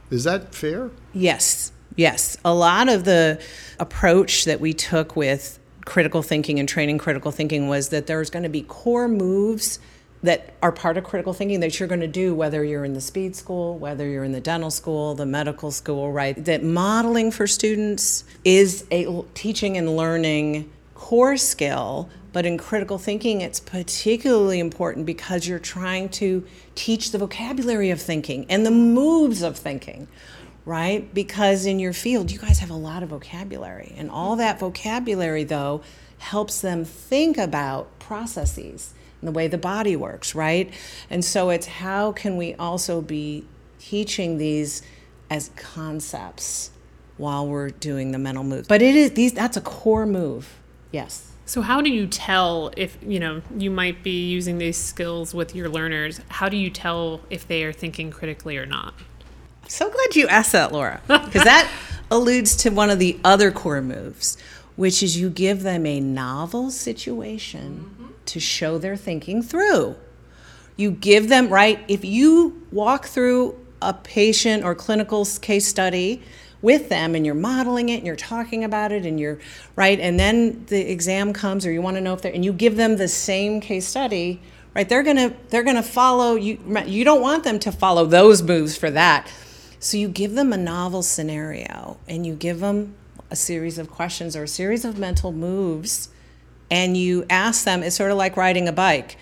Is 0.10 0.24
that 0.24 0.54
fair? 0.54 0.92
Yes, 1.14 1.72
yes. 1.96 2.38
A 2.46 2.54
lot 2.54 2.90
of 2.90 3.06
the 3.06 3.42
approach 3.80 4.46
that 4.46 4.60
we 4.60 4.74
took 4.74 5.16
with 5.16 5.60
critical 5.86 6.22
thinking 6.22 6.60
and 6.60 6.70
training 6.70 6.98
critical 6.98 7.32
thinking 7.32 7.68
was 7.68 7.90
that 7.90 8.08
there's 8.08 8.30
going 8.30 8.44
to 8.44 8.50
be 8.50 8.62
core 8.62 9.08
moves 9.08 9.80
that 10.22 10.54
are 10.62 10.72
part 10.72 10.98
of 10.98 11.04
critical 11.04 11.34
thinking 11.34 11.60
that 11.60 11.80
you're 11.80 11.90
going 11.90 12.00
to 12.00 12.08
do 12.08 12.34
whether 12.34 12.64
you're 12.64 12.86
in 12.86 12.94
the 12.94 13.02
speed 13.02 13.36
school, 13.36 13.78
whether 13.78 14.08
you're 14.08 14.24
in 14.24 14.32
the 14.32 14.40
dental 14.40 14.72
school, 14.72 15.14
the 15.16 15.26
medical 15.26 15.70
school, 15.70 16.14
right? 16.14 16.46
That 16.46 16.64
modeling 16.64 17.30
for 17.30 17.46
students 17.46 18.24
is 18.46 18.86
a 18.90 19.24
teaching 19.34 19.78
and 19.78 19.98
learning 19.98 20.72
core 20.96 21.36
skill 21.36 22.10
but 22.34 22.46
in 22.46 22.58
critical 22.58 22.98
thinking, 22.98 23.42
it's 23.42 23.60
particularly 23.60 24.60
important 24.60 25.06
because 25.06 25.48
you're 25.48 25.60
trying 25.60 26.10
to 26.10 26.46
teach 26.75 27.12
the 27.12 27.20
vocabulary 27.20 27.92
of 27.92 28.02
thinking 28.02 28.46
and 28.50 28.66
the 28.66 28.72
moves 28.72 29.44
of 29.44 29.56
thinking, 29.56 30.08
right? 30.66 31.13
Because 31.13 31.66
in 31.68 31.80
your 31.80 31.94
field, 31.94 32.32
you 32.32 32.40
guys 32.40 32.60
have 32.60 32.72
a 32.72 32.75
lot 32.75 33.04
of 33.04 33.10
vocabulary. 33.10 33.94
And 33.96 34.10
all 34.10 34.36
that 34.38 34.60
vocabulary, 34.60 35.44
though, 35.44 35.84
helps 36.18 36.60
them 36.60 36.84
think 36.84 37.38
about 37.38 38.00
processes 38.00 38.94
and 39.22 39.28
the 39.28 39.32
way 39.32 39.48
the 39.48 39.58
body 39.58 39.96
works, 39.96 40.34
right? 40.34 40.74
And 41.12 41.24
so 41.24 41.52
it's 41.52 41.68
how 41.68 42.13
can 42.13 42.36
we 42.36 42.56
also 42.56 43.00
be 43.00 43.46
teaching 43.78 44.40
these 44.40 44.82
as 45.30 45.52
concepts 45.56 46.72
while 47.18 47.48
we're 47.48 47.70
doing 47.70 48.12
the 48.12 48.18
mental 48.18 48.44
moves. 48.44 48.68
But 48.68 48.82
it 48.82 48.96
is 48.96 49.12
these 49.12 49.34
that's 49.34 49.58
a 49.58 49.62
core 49.62 50.06
move. 50.06 50.58
Yes. 50.92 51.33
So 51.46 51.62
how 51.62 51.82
do 51.82 51.90
you 51.90 52.08
tell 52.08 52.72
if, 52.78 52.98
you 53.06 53.20
know, 53.20 53.42
you 53.58 53.70
might 53.70 54.02
be 54.02 54.28
using 54.30 54.58
these 54.58 54.78
skills 54.78 55.34
with 55.34 55.56
your 55.56 55.68
learners? 55.68 56.22
How 56.30 56.48
do 56.48 56.56
you 56.56 56.70
tell 56.70 57.22
if 57.30 57.48
they 57.48 57.64
are 57.64 57.74
thinking 57.74 58.12
critically 58.12 58.58
or 58.58 58.66
not? 58.66 58.94
So 59.68 59.90
glad 59.90 60.16
you 60.16 60.28
asked 60.28 60.54
that, 60.54 60.72
Laura, 60.72 61.02
because 61.08 61.44
that 61.44 61.70
alludes 62.12 62.56
to 62.58 62.70
one 62.70 62.90
of 62.90 63.00
the 63.00 63.20
other 63.24 63.52
core 63.52 63.82
moves, 63.82 64.38
which 64.76 65.04
is 65.04 65.18
you 65.18 65.30
give 65.30 65.64
them 65.64 65.86
a 65.86 66.00
novel 66.00 66.72
situation 66.72 67.92
mm-hmm. 67.92 68.12
to 68.26 68.40
show 68.40 68.78
their 68.78 68.96
thinking 68.96 69.42
through. 69.42 69.96
You 70.76 70.92
give 70.92 71.30
them, 71.30 71.50
right? 71.50 71.80
If 71.88 72.06
you 72.06 72.66
walk 72.72 73.06
through 73.06 73.60
a 73.82 73.94
patient 73.94 74.64
or 74.64 74.74
clinical 74.74 75.26
case 75.42 75.68
study 75.68 76.22
with 76.63 76.89
them 76.89 77.13
and 77.13 77.25
you're 77.25 77.36
modeling 77.36 77.89
it 77.89 77.98
and 77.98 78.08
you're 78.08 78.15
talking 78.15 78.63
about 78.63 78.91
it 78.91 79.05
and 79.05 79.20
you're 79.20 79.38
right 79.75 80.00
and 80.00 80.20
then 80.20 80.65
the 80.67 80.91
exam 80.91 81.34
comes 81.34 81.65
or 81.65 81.72
you 81.72 81.82
want 81.82 81.96
to 81.96 82.01
know 82.01 82.13
if 82.13 82.22
they're 82.24 82.34
and 82.34 82.43
you 82.43 82.53
give 82.53 82.77
them 82.77 82.98
the 82.98 83.08
same 83.08 83.62
case 83.62 83.86
study 83.86 84.41
right 84.74 84.89
they're 84.89 85.03
going 85.03 85.17
to 85.17 85.34
they're 85.50 85.63
going 85.63 85.75
to 85.75 85.84
follow 85.84 86.36
you 86.36 86.58
you 86.86 87.03
don't 87.03 87.22
want 87.22 87.43
them 87.43 87.60
to 87.60 87.72
follow 87.72 88.05
those 88.05 88.41
moves 88.41 88.75
for 88.77 88.89
that. 88.91 89.32
So 89.79 89.98
you 89.98 90.08
give 90.08 90.34
them 90.34 90.53
a 90.53 90.58
novel 90.58 91.03
scenario 91.03 91.98
and 92.08 92.25
you 92.25 92.36
give 92.36 92.62
them 92.62 92.96
a 93.29 93.36
series 93.36 93.77
of 93.77 93.89
questions 93.91 94.36
or 94.36 94.43
a 94.43 94.48
series 94.48 94.86
of 94.86 94.98
mental 94.98 95.34
moves 95.34 96.10
and 96.72 96.96
you 96.96 97.25
ask 97.29 97.65
them 97.65 97.84
it's 97.84 97.98
sort 97.98 98.12
of 98.12 98.17
like 98.17 98.38
riding 98.38 98.67
a 98.67 98.72
bike. 98.72 99.17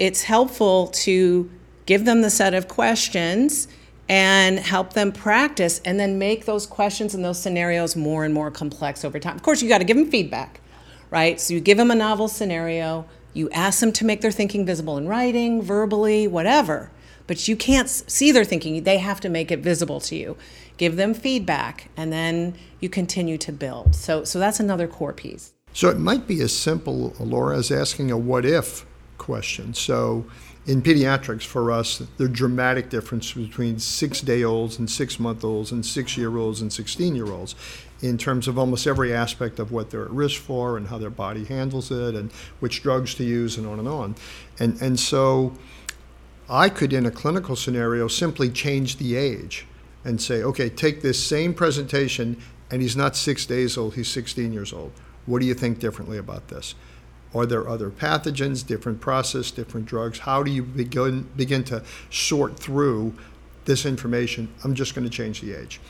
It's 0.00 0.24
helpful 0.24 0.88
to 0.88 1.48
give 1.86 2.04
them 2.04 2.22
the 2.22 2.30
set 2.30 2.54
of 2.54 2.66
questions 2.66 3.68
and 4.08 4.58
help 4.58 4.92
them 4.92 5.12
practice 5.12 5.80
and 5.84 5.98
then 5.98 6.18
make 6.18 6.44
those 6.44 6.66
questions 6.66 7.14
and 7.14 7.24
those 7.24 7.40
scenarios 7.40 7.96
more 7.96 8.24
and 8.24 8.34
more 8.34 8.50
complex 8.50 9.04
over 9.04 9.18
time. 9.18 9.36
Of 9.36 9.42
course, 9.42 9.62
you 9.62 9.68
got 9.68 9.78
to 9.78 9.84
give 9.84 9.96
them 9.96 10.10
feedback, 10.10 10.60
right? 11.10 11.40
So 11.40 11.54
you 11.54 11.60
give 11.60 11.78
them 11.78 11.90
a 11.90 11.94
novel 11.94 12.28
scenario, 12.28 13.06
you 13.32 13.50
ask 13.50 13.80
them 13.80 13.92
to 13.92 14.04
make 14.04 14.20
their 14.20 14.30
thinking 14.30 14.66
visible 14.66 14.98
in 14.98 15.08
writing, 15.08 15.62
verbally, 15.62 16.26
whatever. 16.26 16.90
But 17.26 17.48
you 17.48 17.56
can't 17.56 17.88
see 17.88 18.32
their 18.32 18.44
thinking, 18.44 18.84
they 18.84 18.98
have 18.98 19.20
to 19.20 19.30
make 19.30 19.50
it 19.50 19.60
visible 19.60 20.00
to 20.00 20.14
you. 20.14 20.36
Give 20.76 20.96
them 20.96 21.14
feedback 21.14 21.88
and 21.96 22.12
then 22.12 22.54
you 22.80 22.88
continue 22.88 23.38
to 23.38 23.52
build. 23.52 23.94
So 23.94 24.24
so 24.24 24.38
that's 24.38 24.60
another 24.60 24.86
core 24.86 25.14
piece. 25.14 25.54
So 25.72 25.88
it 25.88 25.98
might 25.98 26.28
be 26.28 26.40
as 26.40 26.56
simple, 26.56 27.14
Laura, 27.18 27.58
as 27.58 27.72
asking 27.72 28.10
a 28.10 28.18
what 28.18 28.44
if 28.44 28.86
question. 29.18 29.74
So, 29.74 30.26
in 30.66 30.80
pediatrics, 30.80 31.42
for 31.44 31.70
us, 31.70 32.02
the 32.16 32.28
dramatic 32.28 32.88
difference 32.88 33.32
between 33.32 33.78
six 33.78 34.20
day 34.22 34.42
olds 34.42 34.78
and 34.78 34.90
six 34.90 35.20
month 35.20 35.44
olds 35.44 35.72
and 35.72 35.84
six 35.84 36.16
year 36.16 36.36
olds 36.38 36.62
and 36.62 36.72
16 36.72 37.14
year 37.14 37.30
olds 37.30 37.54
in 38.00 38.16
terms 38.16 38.48
of 38.48 38.58
almost 38.58 38.86
every 38.86 39.12
aspect 39.12 39.58
of 39.58 39.72
what 39.72 39.90
they're 39.90 40.04
at 40.04 40.10
risk 40.10 40.40
for 40.40 40.76
and 40.76 40.88
how 40.88 40.98
their 40.98 41.10
body 41.10 41.44
handles 41.44 41.90
it 41.90 42.14
and 42.14 42.32
which 42.60 42.82
drugs 42.82 43.14
to 43.14 43.24
use 43.24 43.56
and 43.56 43.66
on 43.66 43.78
and 43.78 43.88
on. 43.88 44.14
And, 44.58 44.80
and 44.80 44.98
so 44.98 45.54
I 46.48 46.68
could, 46.68 46.92
in 46.92 47.06
a 47.06 47.10
clinical 47.10 47.56
scenario, 47.56 48.08
simply 48.08 48.50
change 48.50 48.96
the 48.96 49.16
age 49.16 49.66
and 50.04 50.20
say, 50.20 50.42
okay, 50.42 50.68
take 50.68 51.02
this 51.02 51.24
same 51.24 51.54
presentation 51.54 52.36
and 52.70 52.82
he's 52.82 52.96
not 52.96 53.16
six 53.16 53.46
days 53.46 53.76
old, 53.76 53.94
he's 53.94 54.08
16 54.08 54.52
years 54.52 54.72
old. 54.72 54.92
What 55.26 55.40
do 55.40 55.46
you 55.46 55.54
think 55.54 55.78
differently 55.78 56.18
about 56.18 56.48
this? 56.48 56.74
Are 57.34 57.46
there 57.46 57.68
other 57.68 57.90
pathogens, 57.90 58.64
different 58.66 59.00
process, 59.00 59.50
different 59.50 59.86
drugs? 59.86 60.20
How 60.20 60.42
do 60.42 60.50
you 60.50 60.62
begin, 60.62 61.28
begin 61.36 61.64
to 61.64 61.82
sort 62.10 62.58
through 62.58 63.14
this 63.64 63.84
information? 63.84 64.48
I'm 64.62 64.74
just 64.74 64.94
going 64.94 65.08
to 65.08 65.10
change 65.10 65.40
the 65.40 65.54
age. 65.54 65.80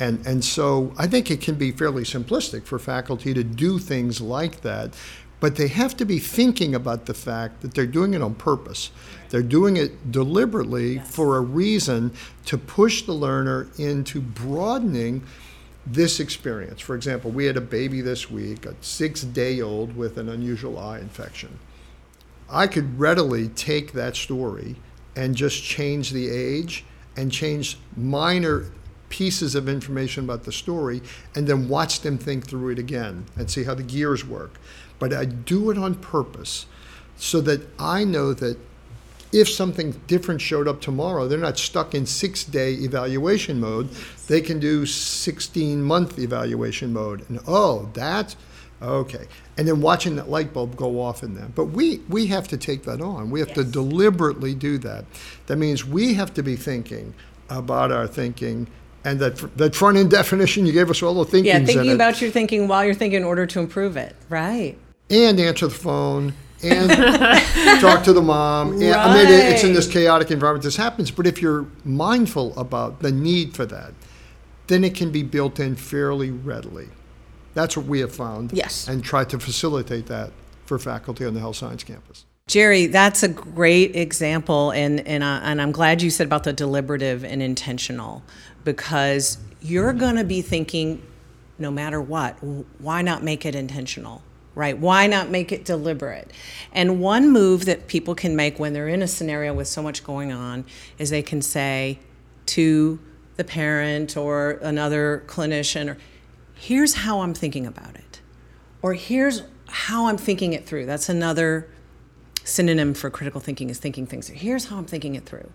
And, 0.00 0.26
and 0.26 0.44
so 0.44 0.92
I 0.98 1.06
think 1.06 1.30
it 1.30 1.40
can 1.40 1.54
be 1.54 1.70
fairly 1.70 2.02
simplistic 2.02 2.64
for 2.64 2.78
faculty 2.78 3.32
to 3.34 3.44
do 3.44 3.78
things 3.78 4.20
like 4.20 4.62
that, 4.62 4.94
but 5.40 5.56
they 5.56 5.68
have 5.68 5.96
to 5.98 6.04
be 6.04 6.18
thinking 6.18 6.74
about 6.74 7.06
the 7.06 7.14
fact 7.14 7.60
that 7.60 7.74
they're 7.74 7.86
doing 7.86 8.14
it 8.14 8.22
on 8.22 8.34
purpose. 8.34 8.90
They're 9.28 9.42
doing 9.42 9.76
it 9.76 10.10
deliberately 10.10 10.94
yes. 10.94 11.14
for 11.14 11.36
a 11.36 11.40
reason 11.40 12.12
to 12.46 12.58
push 12.58 13.02
the 13.02 13.12
learner 13.12 13.68
into 13.78 14.20
broadening 14.20 15.22
this 15.86 16.20
experience. 16.20 16.80
For 16.80 16.94
example, 16.94 17.30
we 17.30 17.44
had 17.46 17.56
a 17.56 17.60
baby 17.60 18.00
this 18.00 18.30
week, 18.30 18.66
a 18.66 18.74
six 18.80 19.22
day 19.22 19.60
old 19.60 19.96
with 19.96 20.18
an 20.18 20.28
unusual 20.28 20.78
eye 20.78 20.98
infection. 20.98 21.58
I 22.50 22.66
could 22.66 22.98
readily 22.98 23.48
take 23.48 23.92
that 23.92 24.16
story 24.16 24.76
and 25.16 25.34
just 25.34 25.62
change 25.62 26.10
the 26.10 26.28
age 26.28 26.84
and 27.16 27.30
change 27.30 27.78
minor 27.96 28.70
pieces 29.08 29.54
of 29.54 29.68
information 29.68 30.24
about 30.24 30.44
the 30.44 30.52
story 30.52 31.00
and 31.34 31.46
then 31.46 31.68
watch 31.68 32.00
them 32.00 32.18
think 32.18 32.46
through 32.46 32.70
it 32.70 32.78
again 32.78 33.24
and 33.36 33.50
see 33.50 33.64
how 33.64 33.74
the 33.74 33.82
gears 33.82 34.24
work. 34.24 34.58
But 34.98 35.12
I 35.12 35.24
do 35.24 35.70
it 35.70 35.78
on 35.78 35.94
purpose 35.94 36.66
so 37.16 37.40
that 37.42 37.60
I 37.78 38.04
know 38.04 38.34
that 38.34 38.58
if 39.34 39.48
something 39.48 39.90
different 40.06 40.40
showed 40.40 40.68
up 40.68 40.80
tomorrow, 40.80 41.26
they're 41.26 41.38
not 41.38 41.58
stuck 41.58 41.92
in 41.92 42.06
six 42.06 42.44
day 42.44 42.74
evaluation 42.74 43.58
mode. 43.58 43.90
They 44.28 44.40
can 44.40 44.60
do 44.60 44.86
16 44.86 45.82
month 45.82 46.20
evaluation 46.20 46.92
mode. 46.92 47.28
And 47.28 47.40
oh, 47.48 47.90
that's 47.94 48.36
okay. 48.80 49.26
And 49.58 49.66
then 49.66 49.80
watching 49.80 50.14
that 50.16 50.30
light 50.30 50.54
bulb 50.54 50.76
go 50.76 51.00
off 51.00 51.24
in 51.24 51.34
them. 51.34 51.52
But 51.56 51.66
we, 51.66 51.98
we 52.08 52.26
have 52.26 52.46
to 52.48 52.56
take 52.56 52.84
that 52.84 53.00
on. 53.00 53.30
We 53.30 53.40
have 53.40 53.48
yes. 53.48 53.58
to 53.58 53.64
deliberately 53.64 54.54
do 54.54 54.78
that. 54.78 55.04
That 55.46 55.56
means 55.56 55.84
we 55.84 56.14
have 56.14 56.32
to 56.34 56.42
be 56.44 56.54
thinking 56.54 57.12
about 57.50 57.90
our 57.90 58.06
thinking 58.06 58.68
and 59.04 59.18
that 59.18 59.36
that 59.58 59.74
front 59.74 59.98
end 59.98 60.10
definition 60.10 60.64
you 60.64 60.72
gave 60.72 60.90
us 60.90 61.02
all 61.02 61.14
the 61.14 61.24
thinking. 61.24 61.52
Yeah, 61.52 61.64
thinking 61.64 61.92
about 61.92 62.22
your 62.22 62.30
thinking 62.30 62.68
while 62.68 62.84
you're 62.84 62.94
thinking 62.94 63.18
in 63.18 63.24
order 63.24 63.46
to 63.46 63.58
improve 63.58 63.96
it. 63.96 64.14
Right. 64.28 64.78
And 65.10 65.38
answer 65.38 65.66
the 65.66 65.74
phone 65.74 66.34
and 66.64 66.90
talk 67.80 68.02
to 68.04 68.12
the 68.12 68.22
mom. 68.22 68.72
And, 68.72 68.82
right. 68.82 68.96
I 68.96 69.14
mean, 69.14 69.26
it's 69.28 69.64
in 69.64 69.72
this 69.72 69.90
chaotic 69.90 70.30
environment 70.30 70.64
this 70.64 70.76
happens. 70.76 71.10
But 71.10 71.26
if 71.26 71.40
you're 71.40 71.66
mindful 71.84 72.58
about 72.58 73.00
the 73.00 73.12
need 73.12 73.54
for 73.54 73.66
that, 73.66 73.92
then 74.66 74.84
it 74.84 74.94
can 74.94 75.10
be 75.10 75.22
built 75.22 75.60
in 75.60 75.76
fairly 75.76 76.30
readily. 76.30 76.88
That's 77.54 77.76
what 77.76 77.86
we 77.86 78.00
have 78.00 78.14
found. 78.14 78.52
Yes. 78.52 78.88
And 78.88 79.04
try 79.04 79.24
to 79.24 79.38
facilitate 79.38 80.06
that 80.06 80.32
for 80.66 80.78
faculty 80.78 81.24
on 81.24 81.34
the 81.34 81.40
health 81.40 81.56
science 81.56 81.84
campus. 81.84 82.24
Jerry, 82.46 82.86
that's 82.86 83.22
a 83.22 83.28
great 83.28 83.96
example, 83.96 84.70
and 84.72 85.00
and, 85.06 85.24
I, 85.24 85.38
and 85.38 85.62
I'm 85.62 85.72
glad 85.72 86.02
you 86.02 86.10
said 86.10 86.26
about 86.26 86.44
the 86.44 86.52
deliberative 86.52 87.24
and 87.24 87.42
intentional, 87.42 88.22
because 88.64 89.38
you're 89.62 89.94
going 89.94 90.16
to 90.16 90.24
be 90.24 90.42
thinking, 90.42 91.02
no 91.58 91.70
matter 91.70 92.02
what, 92.02 92.34
why 92.78 93.00
not 93.00 93.22
make 93.22 93.46
it 93.46 93.54
intentional, 93.54 94.20
right? 94.54 94.78
Why 94.78 95.06
not 95.06 95.30
make 95.30 95.52
it 95.52 95.64
deliberate? 95.64 96.30
And 96.72 97.00
one 97.00 97.30
move 97.30 97.64
that 97.66 97.88
people 97.88 98.14
can 98.14 98.36
make 98.36 98.58
when 98.58 98.72
they're 98.72 98.88
in 98.88 99.02
a 99.02 99.08
scenario 99.08 99.52
with 99.52 99.68
so 99.68 99.82
much 99.82 100.04
going 100.04 100.32
on 100.32 100.64
is 100.98 101.10
they 101.10 101.22
can 101.22 101.42
say 101.42 101.98
to 102.46 102.98
the 103.36 103.44
parent 103.44 104.16
or 104.16 104.52
another 104.62 105.24
clinician, 105.26 105.88
or 105.88 105.98
here's 106.54 106.94
how 106.94 107.20
I'm 107.20 107.34
thinking 107.34 107.66
about 107.66 107.96
it, 107.96 108.20
or 108.82 108.94
here's 108.94 109.42
how 109.66 110.06
I'm 110.06 110.16
thinking 110.16 110.52
it 110.52 110.66
through. 110.66 110.86
That's 110.86 111.08
another 111.08 111.68
synonym 112.44 112.94
for 112.94 113.10
critical 113.10 113.40
thinking 113.40 113.70
is 113.70 113.78
thinking 113.78 114.06
things. 114.06 114.28
Here's 114.28 114.66
how 114.66 114.76
I'm 114.76 114.84
thinking 114.84 115.14
it 115.14 115.24
through. 115.24 115.50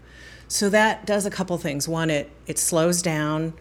So 0.47 0.69
that 0.69 1.05
does 1.05 1.25
a 1.25 1.29
couple 1.29 1.57
things. 1.57 1.87
One, 1.87 2.09
it 2.09 2.29
it 2.47 2.57
slows 2.57 3.01
down. 3.01 3.53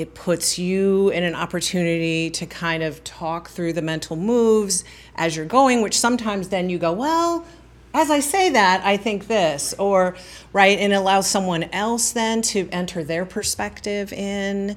It 0.00 0.14
puts 0.14 0.58
you 0.58 1.10
in 1.10 1.24
an 1.24 1.34
opportunity 1.34 2.30
to 2.30 2.46
kind 2.46 2.82
of 2.82 3.04
talk 3.04 3.50
through 3.50 3.74
the 3.74 3.82
mental 3.82 4.16
moves 4.16 4.82
as 5.14 5.36
you're 5.36 5.44
going, 5.44 5.82
which 5.82 5.98
sometimes 5.98 6.48
then 6.48 6.70
you 6.70 6.78
go, 6.78 6.90
well, 6.90 7.44
as 7.92 8.10
I 8.10 8.20
say 8.20 8.48
that, 8.48 8.82
I 8.82 8.96
think 8.96 9.26
this, 9.26 9.74
or 9.78 10.16
right, 10.54 10.78
and 10.78 10.94
allows 10.94 11.28
someone 11.28 11.64
else 11.64 12.12
then 12.12 12.40
to 12.42 12.66
enter 12.70 13.04
their 13.04 13.26
perspective 13.26 14.10
in. 14.14 14.76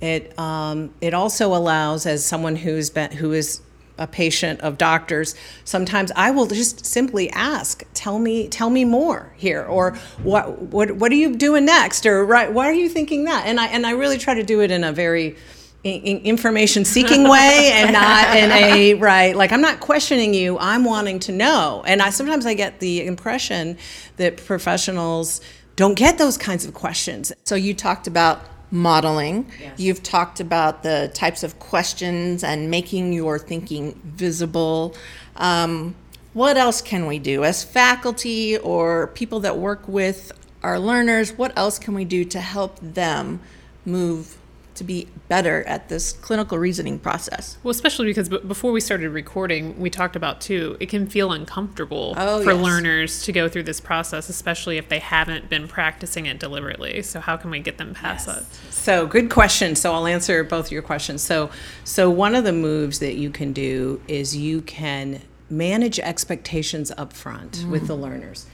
It 0.00 0.38
um, 0.38 0.94
it 1.00 1.14
also 1.14 1.52
allows, 1.52 2.06
as 2.06 2.24
someone 2.24 2.54
who's 2.54 2.90
been 2.90 3.10
who 3.10 3.32
is 3.32 3.62
a 4.00 4.06
patient 4.06 4.60
of 4.62 4.78
doctors 4.78 5.34
sometimes 5.64 6.10
i 6.16 6.30
will 6.30 6.46
just 6.46 6.84
simply 6.84 7.30
ask 7.30 7.84
tell 7.94 8.18
me 8.18 8.48
tell 8.48 8.70
me 8.70 8.84
more 8.84 9.32
here 9.36 9.62
or 9.62 9.94
what 10.22 10.60
what 10.62 10.90
what 10.92 11.12
are 11.12 11.16
you 11.16 11.36
doing 11.36 11.64
next? 11.64 12.06
or 12.06 12.24
right 12.24 12.52
why 12.52 12.66
are 12.66 12.72
you 12.72 12.88
thinking 12.88 13.24
that? 13.24 13.46
And 13.46 13.60
i 13.60 13.66
and 13.66 13.86
i 13.86 13.92
really 13.92 14.18
try 14.18 14.34
to 14.34 14.42
do 14.42 14.60
it 14.60 14.70
in 14.70 14.84
a 14.84 14.92
very 14.92 15.36
information 15.84 16.84
seeking 16.84 17.28
way 17.28 17.70
and 17.74 17.92
not 17.92 18.36
in 18.36 18.50
a 18.50 18.94
right 18.94 19.34
like 19.34 19.52
i'm 19.52 19.62
not 19.62 19.80
questioning 19.80 20.34
you 20.34 20.58
i'm 20.58 20.84
wanting 20.84 21.18
to 21.20 21.32
know. 21.32 21.82
And 21.86 22.02
i 22.02 22.10
sometimes 22.10 22.46
i 22.46 22.54
get 22.54 22.80
the 22.80 23.06
impression 23.06 23.78
that 24.16 24.36
professionals 24.38 25.40
don't 25.76 25.94
get 25.94 26.18
those 26.18 26.36
kinds 26.36 26.66
of 26.66 26.74
questions. 26.74 27.32
So 27.44 27.54
you 27.54 27.72
talked 27.72 28.06
about 28.06 28.44
modeling. 28.70 29.50
Yes. 29.60 29.78
You've 29.78 30.02
talked 30.02 30.40
about 30.40 30.82
the 30.82 31.10
types 31.14 31.42
of 31.42 31.58
questions 31.58 32.44
and 32.44 32.70
making 32.70 33.12
your 33.12 33.38
thinking 33.38 34.00
visible. 34.04 34.94
Um, 35.36 35.94
what 36.32 36.56
else 36.56 36.80
can 36.80 37.06
we 37.06 37.18
do 37.18 37.44
as 37.44 37.64
faculty 37.64 38.56
or 38.58 39.08
people 39.08 39.40
that 39.40 39.58
work 39.58 39.88
with 39.88 40.32
our 40.62 40.78
learners? 40.78 41.32
What 41.32 41.56
else 41.58 41.78
can 41.78 41.94
we 41.94 42.04
do 42.04 42.24
to 42.26 42.40
help 42.40 42.78
them 42.80 43.40
move 43.84 44.36
to 44.80 44.84
be 44.84 45.06
better 45.28 45.62
at 45.64 45.90
this 45.90 46.14
clinical 46.14 46.56
reasoning 46.56 46.98
process. 46.98 47.58
Well, 47.62 47.70
especially 47.70 48.06
because 48.06 48.30
b- 48.30 48.40
before 48.46 48.72
we 48.72 48.80
started 48.80 49.10
recording, 49.10 49.78
we 49.78 49.90
talked 49.90 50.16
about 50.16 50.40
too, 50.40 50.78
it 50.80 50.88
can 50.88 51.06
feel 51.06 51.32
uncomfortable 51.32 52.14
oh, 52.16 52.42
for 52.42 52.52
yes. 52.52 52.64
learners 52.64 53.22
to 53.24 53.32
go 53.32 53.46
through 53.46 53.64
this 53.64 53.78
process, 53.78 54.30
especially 54.30 54.78
if 54.78 54.88
they 54.88 54.98
haven't 54.98 55.50
been 55.50 55.68
practicing 55.68 56.24
it 56.24 56.38
deliberately. 56.38 57.02
So 57.02 57.20
how 57.20 57.36
can 57.36 57.50
we 57.50 57.60
get 57.60 57.76
them 57.76 57.92
past 57.92 58.26
yes. 58.26 58.38
that? 58.38 58.72
So 58.72 59.06
good 59.06 59.28
question. 59.28 59.76
So 59.76 59.92
I'll 59.92 60.06
answer 60.06 60.42
both 60.44 60.72
your 60.72 60.80
questions. 60.80 61.22
So 61.22 61.50
so 61.84 62.08
one 62.08 62.34
of 62.34 62.44
the 62.44 62.54
moves 62.54 63.00
that 63.00 63.16
you 63.16 63.28
can 63.28 63.52
do 63.52 64.00
is 64.08 64.34
you 64.34 64.62
can 64.62 65.20
manage 65.50 65.98
expectations 65.98 66.90
up 66.96 67.12
front 67.12 67.58
mm. 67.58 67.70
with 67.70 67.86
the 67.86 67.94
learners. 67.94 68.46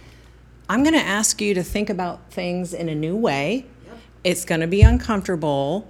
I'm 0.68 0.82
going 0.82 0.94
to 0.94 0.98
ask 0.98 1.40
you 1.40 1.54
to 1.54 1.62
think 1.62 1.88
about 1.88 2.32
things 2.32 2.74
in 2.74 2.88
a 2.88 2.96
new 2.96 3.16
way. 3.16 3.66
Yep. 3.84 3.98
It's 4.24 4.44
going 4.44 4.60
to 4.62 4.66
be 4.66 4.82
uncomfortable 4.82 5.86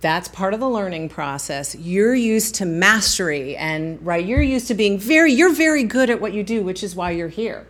that's 0.00 0.28
part 0.28 0.54
of 0.54 0.60
the 0.60 0.68
learning 0.68 1.08
process. 1.10 1.74
You're 1.74 2.14
used 2.14 2.54
to 2.56 2.64
mastery 2.64 3.56
and 3.56 4.04
right 4.04 4.24
you're 4.24 4.42
used 4.42 4.68
to 4.68 4.74
being 4.74 4.98
very 4.98 5.32
you're 5.32 5.52
very 5.52 5.84
good 5.84 6.10
at 6.10 6.20
what 6.20 6.32
you 6.32 6.42
do 6.42 6.62
which 6.62 6.82
is 6.82 6.94
why 6.94 7.10
you're 7.10 7.28
here 7.28 7.66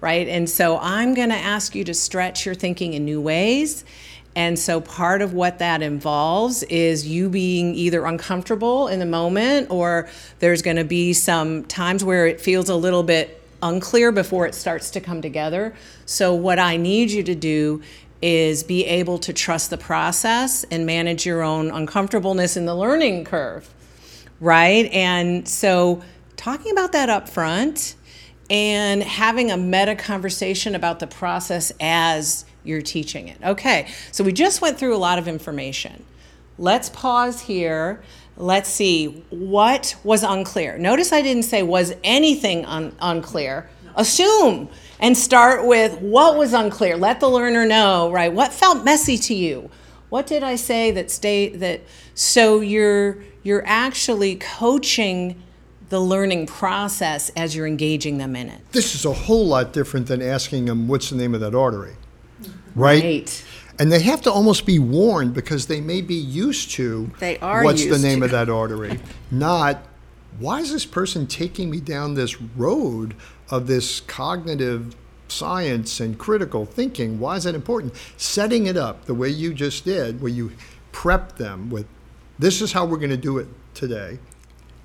right? 0.00 0.28
And 0.28 0.48
so 0.48 0.78
i'm 0.78 1.14
going 1.14 1.30
to 1.30 1.36
ask 1.36 1.74
you 1.74 1.84
to 1.84 1.94
stretch 1.94 2.44
your 2.46 2.54
thinking 2.54 2.94
in 2.94 3.04
new 3.04 3.20
ways. 3.20 3.84
And 4.34 4.58
so 4.58 4.82
part 4.82 5.22
of 5.22 5.32
what 5.32 5.60
that 5.60 5.80
involves 5.80 6.62
is 6.64 7.08
you 7.08 7.30
being 7.30 7.74
either 7.74 8.04
uncomfortable 8.04 8.86
in 8.86 8.98
the 8.98 9.06
moment 9.06 9.70
or 9.70 10.10
there's 10.40 10.60
going 10.60 10.76
to 10.76 10.84
be 10.84 11.14
some 11.14 11.64
times 11.64 12.04
where 12.04 12.26
it 12.26 12.38
feels 12.38 12.68
a 12.68 12.76
little 12.76 13.02
bit 13.02 13.42
unclear 13.62 14.12
before 14.12 14.46
it 14.46 14.54
starts 14.54 14.90
to 14.90 15.00
come 15.00 15.22
together. 15.22 15.74
So, 16.04 16.34
what 16.34 16.58
I 16.58 16.76
need 16.76 17.10
you 17.10 17.22
to 17.22 17.34
do 17.34 17.82
is 18.22 18.62
be 18.62 18.84
able 18.84 19.18
to 19.18 19.32
trust 19.32 19.70
the 19.70 19.78
process 19.78 20.64
and 20.64 20.86
manage 20.86 21.26
your 21.26 21.42
own 21.42 21.70
uncomfortableness 21.70 22.56
in 22.56 22.66
the 22.66 22.74
learning 22.74 23.24
curve, 23.24 23.68
right? 24.40 24.86
And 24.92 25.48
so, 25.48 26.02
talking 26.36 26.72
about 26.72 26.92
that 26.92 27.08
up 27.08 27.28
front 27.28 27.94
and 28.48 29.02
having 29.02 29.50
a 29.50 29.56
meta 29.56 29.94
conversation 29.94 30.74
about 30.74 31.00
the 31.00 31.06
process 31.06 31.72
as 31.80 32.44
you're 32.64 32.82
teaching 32.82 33.28
it. 33.28 33.38
Okay, 33.42 33.88
so 34.12 34.24
we 34.24 34.32
just 34.32 34.60
went 34.60 34.78
through 34.78 34.94
a 34.94 34.98
lot 34.98 35.18
of 35.18 35.28
information. 35.28 36.04
Let's 36.58 36.88
pause 36.88 37.40
here. 37.42 38.02
Let's 38.36 38.68
see 38.68 39.24
what 39.30 39.96
was 40.04 40.22
unclear. 40.22 40.78
Notice 40.78 41.12
I 41.12 41.22
didn't 41.22 41.44
say 41.44 41.62
was 41.62 41.94
anything 42.04 42.64
un- 42.66 42.94
unclear. 43.00 43.68
assume 43.94 44.68
and 45.00 45.16
start 45.16 45.66
with 45.66 46.00
what 46.00 46.36
was 46.36 46.52
unclear. 46.52 46.96
Let 46.96 47.20
the 47.20 47.28
learner 47.28 47.66
know, 47.66 48.10
right? 48.10 48.32
What 48.32 48.52
felt 48.52 48.84
messy 48.84 49.18
to 49.18 49.34
you? 49.34 49.70
What 50.08 50.26
did 50.26 50.42
I 50.42 50.56
say 50.56 50.90
that 50.92 51.10
stay 51.10 51.48
that 51.48 51.82
so 52.14 52.60
you're 52.60 53.18
you're 53.42 53.64
actually 53.66 54.36
coaching 54.36 55.42
the 55.88 56.00
learning 56.00 56.46
process 56.46 57.30
as 57.36 57.54
you're 57.54 57.66
engaging 57.66 58.18
them 58.18 58.34
in 58.34 58.48
it. 58.48 58.60
This 58.72 58.94
is 58.94 59.04
a 59.04 59.12
whole 59.12 59.46
lot 59.46 59.72
different 59.72 60.08
than 60.08 60.20
asking 60.20 60.64
them 60.64 60.88
what's 60.88 61.10
the 61.10 61.16
name 61.16 61.34
of 61.34 61.40
that 61.40 61.54
artery. 61.54 61.94
Right? 62.74 63.02
right. 63.02 63.44
And 63.78 63.92
they 63.92 64.00
have 64.00 64.22
to 64.22 64.32
almost 64.32 64.66
be 64.66 64.78
warned 64.78 65.34
because 65.34 65.66
they 65.66 65.80
may 65.80 66.00
be 66.00 66.14
used 66.14 66.70
to 66.72 67.10
they 67.18 67.38
are 67.38 67.62
what's 67.62 67.86
the 67.86 67.98
name 67.98 68.20
to. 68.20 68.24
of 68.24 68.30
that 68.32 68.48
artery, 68.48 68.98
not 69.30 69.82
why 70.38 70.60
is 70.60 70.72
this 70.72 70.84
person 70.84 71.26
taking 71.26 71.70
me 71.70 71.80
down 71.80 72.14
this 72.14 72.40
road 72.40 73.14
of 73.50 73.66
this 73.66 74.00
cognitive 74.00 74.96
science 75.28 76.00
and 76.00 76.18
critical 76.18 76.64
thinking? 76.64 77.18
Why 77.18 77.36
is 77.36 77.44
that 77.44 77.54
important? 77.54 77.94
Setting 78.16 78.66
it 78.66 78.76
up 78.76 79.04
the 79.06 79.14
way 79.14 79.28
you 79.28 79.54
just 79.54 79.84
did, 79.84 80.20
where 80.20 80.32
you 80.32 80.52
prep 80.92 81.36
them 81.36 81.70
with 81.70 81.86
this 82.38 82.60
is 82.60 82.72
how 82.72 82.84
we're 82.84 82.98
going 82.98 83.10
to 83.10 83.16
do 83.16 83.38
it 83.38 83.48
today, 83.74 84.18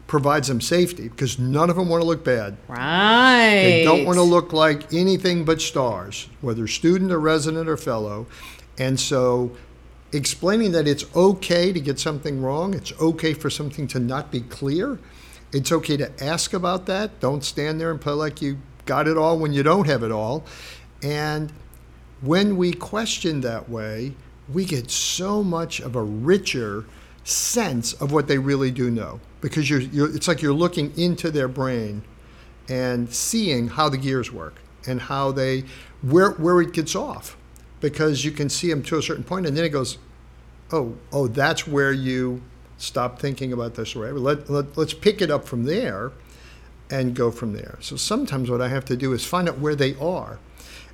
provides 0.08 0.48
them 0.48 0.62
safety 0.62 1.08
because 1.08 1.40
none 1.40 1.70
of 1.70 1.76
them 1.76 1.90
want 1.90 2.02
to 2.02 2.08
look 2.08 2.24
bad. 2.24 2.58
Right. 2.68 3.62
They 3.64 3.84
don't 3.84 4.06
want 4.06 4.18
to 4.18 4.24
look 4.24 4.54
like 4.54 4.94
anything 4.94 5.46
but 5.46 5.62
stars, 5.62 6.30
whether 6.42 6.68
student 6.68 7.12
or 7.12 7.20
resident 7.20 7.70
or 7.70 7.78
fellow. 7.78 8.28
And 8.78 9.00
so 9.00 9.56
explaining 10.12 10.72
that 10.74 10.88
it's 10.88 11.06
okay 11.16 11.72
to 11.72 11.80
get 11.80 12.00
something 12.00 12.42
wrong, 12.42 12.74
it's 12.74 12.92
okay 13.00 13.34
for 13.34 13.50
something 13.50 13.88
to 13.88 14.00
not 14.00 14.32
be 14.32 14.42
clear 14.42 15.00
it's 15.54 15.72
okay 15.72 15.98
to 15.98 16.24
ask 16.24 16.54
about 16.54 16.86
that. 16.86 17.20
Don't 17.20 17.44
stand 17.44 17.80
there 17.80 17.92
and 17.92 18.00
play 18.00 18.14
like 18.14 18.42
you 18.42 18.58
got 18.86 19.08
it 19.08 19.18
all 19.18 19.38
when 19.38 19.54
you 19.54 19.64
don't 19.64 19.88
have 19.88 20.04
it 20.04 20.12
all. 20.12 20.44
And 21.04 21.52
when 22.22 22.58
we 22.58 22.74
question 22.74 23.42
that 23.42 23.70
way, 23.70 24.14
we 24.52 24.66
get 24.66 24.92
so 24.92 25.44
much 25.44 25.80
of 25.80 25.96
a 25.96 26.02
richer 26.02 26.86
sense 27.24 27.94
of 27.94 28.12
what 28.12 28.28
they 28.28 28.38
really 28.38 28.72
do 28.72 28.90
know 28.90 29.20
because 29.42 29.70
you're, 29.70 29.80
you're, 29.82 30.14
it's 30.16 30.28
like 30.28 30.42
you're 30.42 30.54
looking 30.54 30.92
into 30.98 31.30
their 31.32 31.48
brain 31.48 32.04
and 32.68 33.14
seeing 33.14 33.68
how 33.68 33.90
the 33.90 33.98
gears 33.98 34.32
work 34.32 34.56
and 34.88 35.02
how 35.02 35.32
they 35.32 35.64
where 36.02 36.32
where 36.32 36.62
it 36.62 36.74
gets 36.74 36.96
off 36.96 37.38
because 37.80 38.26
you 38.26 38.32
can 38.32 38.50
see 38.50 38.70
them 38.70 38.82
to 38.82 38.98
a 38.98 39.02
certain 39.02 39.24
point 39.24 39.46
and 39.46 39.56
then 39.56 39.64
it 39.64 39.70
goes 39.70 40.00
oh 40.72 40.96
oh 41.12 41.28
that's 41.28 41.68
where 41.68 41.92
you 41.92 42.42
stop 42.82 43.20
thinking 43.20 43.54
about 43.54 43.76
this 43.76 43.96
or 43.96 44.00
whatever. 44.00 44.20
Let, 44.20 44.50
let, 44.50 44.78
let's 44.78 44.94
pick 44.94 45.22
it 45.22 45.30
up 45.30 45.46
from 45.46 45.64
there 45.64 46.12
and 46.90 47.16
go 47.16 47.32
from 47.32 47.54
there. 47.54 47.78
So 47.80 47.96
sometimes 47.96 48.50
what 48.50 48.62
I 48.62 48.68
have 48.68 48.86
to 48.86 48.98
do 48.98 49.14
is 49.14 49.26
find 49.26 49.48
out 49.48 49.60
where 49.60 49.76
they 49.76 49.96
are. 49.96 50.40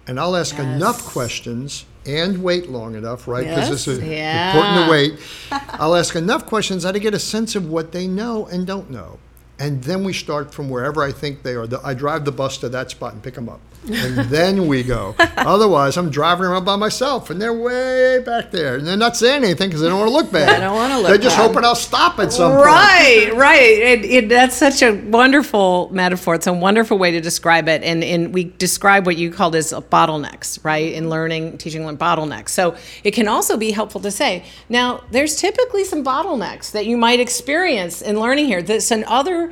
And 0.05 0.19
I'll 0.19 0.35
ask 0.35 0.57
yes. 0.57 0.65
enough 0.65 1.03
questions 1.05 1.85
and 2.05 2.43
wait 2.43 2.69
long 2.69 2.95
enough, 2.95 3.27
right? 3.27 3.43
Because 3.43 3.69
yes. 3.69 3.85
this 3.85 3.87
is 3.87 4.03
yeah. 4.03 4.51
important 4.51 4.85
to 4.85 4.91
wait. 4.91 5.19
I'll 5.79 5.95
ask 5.95 6.15
enough 6.15 6.45
questions 6.45 6.83
that 6.83 6.95
I 6.95 6.99
get 6.99 7.13
a 7.13 7.19
sense 7.19 7.55
of 7.55 7.67
what 7.69 7.91
they 7.91 8.07
know 8.07 8.45
and 8.47 8.65
don't 8.65 8.89
know. 8.89 9.19
And 9.59 9.83
then 9.83 10.03
we 10.03 10.13
start 10.13 10.53
from 10.53 10.69
wherever 10.69 11.03
I 11.03 11.11
think 11.11 11.43
they 11.43 11.53
are. 11.53 11.67
I 11.83 11.93
drive 11.93 12.25
the 12.25 12.31
bus 12.31 12.57
to 12.59 12.69
that 12.69 12.91
spot 12.91 13.13
and 13.13 13.23
pick 13.23 13.33
them 13.33 13.49
up 13.49 13.59
and 13.89 14.17
then 14.29 14.67
we 14.67 14.83
go. 14.83 15.15
Otherwise, 15.37 15.97
I'm 15.97 16.09
driving 16.09 16.45
around 16.45 16.65
by 16.65 16.75
myself, 16.75 17.29
and 17.29 17.41
they're 17.41 17.53
way 17.53 18.19
back 18.19 18.51
there, 18.51 18.75
and 18.75 18.87
they're 18.87 18.97
not 18.97 19.15
saying 19.15 19.43
anything 19.43 19.69
because 19.69 19.81
they 19.81 19.89
don't 19.89 19.99
want 19.99 20.09
to 20.09 20.13
look 20.13 20.31
bad. 20.31 20.57
They 20.57 20.65
don't 20.65 20.75
want 20.75 20.91
to 20.93 20.97
look. 20.99 21.07
They're 21.07 21.17
just 21.17 21.37
bad. 21.37 21.47
hoping 21.47 21.63
I'll 21.63 21.75
stop 21.75 22.19
at 22.19 22.33
some 22.33 22.53
right, 22.53 23.27
point. 23.27 23.33
Right, 23.33 23.37
right. 23.37 23.61
It, 23.61 24.05
it, 24.05 24.29
that's 24.29 24.55
such 24.55 24.81
a 24.81 24.93
wonderful 24.93 25.89
metaphor. 25.91 26.35
It's 26.35 26.47
a 26.47 26.53
wonderful 26.53 26.97
way 26.97 27.11
to 27.11 27.21
describe 27.21 27.67
it, 27.67 27.83
and 27.83 28.03
and 28.03 28.33
we 28.33 28.45
describe 28.45 29.05
what 29.05 29.17
you 29.17 29.31
called 29.31 29.55
as 29.55 29.71
bottlenecks, 29.71 30.63
right? 30.63 30.93
In 30.93 31.09
learning, 31.09 31.57
teaching, 31.57 31.83
learning 31.83 31.97
bottlenecks. 31.97 32.49
So 32.49 32.75
it 33.03 33.11
can 33.11 33.27
also 33.27 33.57
be 33.57 33.71
helpful 33.71 34.01
to 34.01 34.11
say 34.11 34.43
now. 34.69 35.03
There's 35.11 35.37
typically 35.37 35.83
some 35.83 36.03
bottlenecks 36.03 36.71
that 36.71 36.85
you 36.85 36.97
might 36.97 37.19
experience 37.19 38.01
in 38.01 38.19
learning 38.19 38.47
here. 38.47 38.61
This 38.61 38.91
and 38.91 39.03
other 39.05 39.46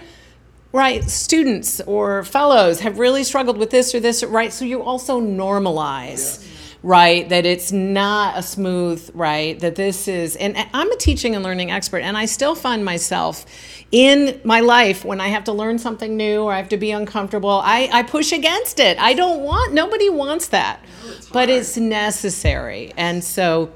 right 0.75 1.09
students 1.09 1.79
or 1.81 2.23
fellows 2.25 2.81
have 2.81 2.99
really 2.99 3.23
struggled 3.23 3.57
with 3.57 3.69
this 3.69 3.95
or 3.95 3.99
this 4.01 4.23
right 4.25 4.51
so 4.51 4.65
you 4.65 4.83
also 4.83 5.21
normalize 5.21 6.43
yeah. 6.43 6.49
right 6.83 7.29
that 7.29 7.45
it's 7.45 7.71
not 7.71 8.37
a 8.37 8.43
smooth 8.43 9.09
right 9.13 9.59
that 9.61 9.75
this 9.75 10.09
is 10.09 10.35
and 10.35 10.57
i'm 10.73 10.91
a 10.91 10.97
teaching 10.97 11.33
and 11.33 11.45
learning 11.45 11.71
expert 11.71 11.99
and 11.99 12.17
i 12.17 12.25
still 12.25 12.55
find 12.55 12.83
myself 12.83 13.45
in 13.91 14.39
my 14.43 14.59
life 14.59 15.05
when 15.05 15.21
i 15.21 15.29
have 15.29 15.45
to 15.45 15.53
learn 15.53 15.79
something 15.79 16.17
new 16.17 16.41
or 16.41 16.51
i 16.51 16.57
have 16.57 16.69
to 16.69 16.77
be 16.77 16.91
uncomfortable 16.91 17.61
i, 17.63 17.89
I 17.93 18.03
push 18.03 18.33
against 18.33 18.79
it. 18.79 18.99
I 18.99 19.13
don't 19.13 19.41
want 19.41 19.73
nobody 19.73 20.09
wants 20.09 20.49
that. 20.49 20.81
No, 21.05 21.11
it's 21.11 21.29
but 21.29 21.49
it's 21.49 21.77
necessary. 21.77 22.93
And 22.97 23.23
so 23.23 23.71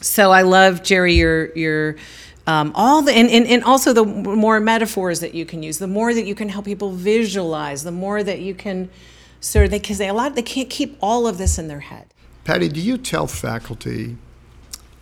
so 0.00 0.30
i 0.30 0.42
love 0.42 0.82
jerry 0.82 1.14
your 1.14 1.52
your 1.56 1.96
um, 2.46 2.72
all 2.74 3.02
the 3.02 3.12
and, 3.12 3.28
and, 3.28 3.46
and 3.46 3.64
also 3.64 3.92
the 3.92 4.04
more 4.04 4.60
metaphors 4.60 5.20
that 5.20 5.34
you 5.34 5.44
can 5.44 5.62
use 5.62 5.78
the 5.78 5.86
more 5.86 6.14
that 6.14 6.26
you 6.26 6.34
can 6.34 6.48
help 6.48 6.64
people 6.64 6.92
visualize 6.92 7.82
the 7.82 7.92
more 7.92 8.22
that 8.22 8.40
you 8.40 8.54
can 8.54 8.88
sort 9.40 9.66
of 9.66 9.70
because 9.70 9.98
they, 9.98 10.06
they 10.06 10.10
a 10.10 10.14
lot 10.14 10.34
they 10.34 10.42
can't 10.42 10.70
keep 10.70 10.96
all 11.00 11.26
of 11.26 11.38
this 11.38 11.58
in 11.58 11.68
their 11.68 11.80
head. 11.80 12.06
Patty 12.44 12.68
do 12.68 12.80
you 12.80 12.96
tell 12.96 13.26
faculty 13.26 14.16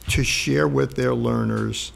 to 0.08 0.24
share 0.24 0.68
with 0.68 0.94
their 0.96 1.14
learners 1.14 1.92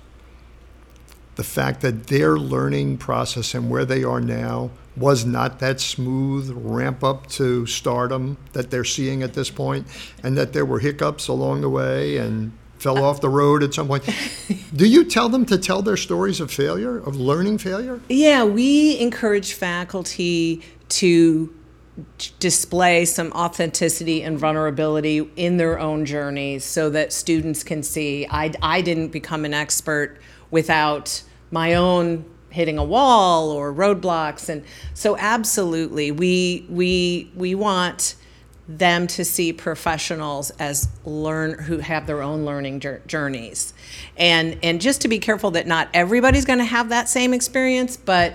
the 1.37 1.45
fact 1.45 1.83
that 1.83 2.09
their 2.09 2.37
learning 2.37 2.99
process 2.99 3.55
and 3.55 3.71
where 3.71 3.85
they 3.85 4.03
are 4.03 4.21
now 4.21 4.71
was 4.97 5.25
not 5.25 5.61
that 5.61 5.81
smooth 5.81 6.51
ramp 6.53 7.05
up 7.05 7.29
to 7.29 7.65
stardom 7.65 8.37
that 8.55 8.73
they're 8.73 8.85
seeing 8.85 9.23
at 9.23 9.35
this 9.35 9.49
point 9.49 9.87
and 10.25 10.37
that 10.37 10.53
there 10.53 10.65
were 10.65 10.81
hiccups 10.81 11.29
along 11.29 11.61
the 11.61 11.69
way 11.69 12.17
and 12.17 12.51
fell 12.79 13.03
off 13.03 13.21
the 13.21 13.29
road 13.29 13.63
at 13.63 13.75
some 13.75 13.89
point. 13.89 14.05
Do 14.75 14.87
you 14.87 15.05
tell 15.05 15.29
them 15.29 15.45
to 15.47 15.59
tell 15.59 15.83
their 15.83 15.97
stories 15.97 16.41
of 16.41 16.51
failure, 16.51 16.99
of 16.99 17.17
learning 17.17 17.59
failure? 17.59 18.01
Yeah, 18.09 18.45
we 18.45 18.99
encourage 18.99 19.53
faculty 19.53 20.63
to 20.91 21.53
display 22.39 23.05
some 23.05 23.33
authenticity 23.33 24.23
and 24.23 24.39
vulnerability 24.39 25.29
in 25.37 25.57
their 25.57 25.79
own 25.79 26.05
journeys 26.05 26.65
so 26.65 26.91
that 26.91 27.13
students 27.13 27.65
can 27.65 27.83
see 27.83 28.27
I, 28.31 28.53
I 28.63 28.83
didn't 28.83 29.09
become 29.09 29.45
an 29.45 29.53
expert 29.53 30.21
without 30.51 31.23
my 31.51 31.75
own 31.75 32.25
hitting 32.51 32.79
a 32.79 32.85
wall 32.85 33.51
or 33.51 33.75
roadblocks 33.75 34.49
and 34.49 34.65
so 34.95 35.17
absolutely 35.19 36.13
we 36.13 36.67
we 36.71 37.33
we 37.35 37.55
want 37.55 38.15
them 38.69 39.07
to 39.07 39.25
see 39.25 39.51
professionals 39.53 40.51
as 40.59 40.89
learn 41.07 41.59
who 41.59 41.79
have 41.79 42.07
their 42.07 42.23
own 42.23 42.45
learning 42.45 42.83
journeys. 43.07 43.73
And 44.17 44.59
and 44.63 44.81
just 44.81 45.01
to 45.03 45.09
be 45.09 45.19
careful 45.19 45.53
that 45.53 45.67
not 45.67 45.89
everybody's 45.95 46.45
going 46.45 46.59
to 46.59 46.67
have 46.67 46.91
that 46.91 47.09
same 47.09 47.33
experience 47.33 47.97
but 47.97 48.35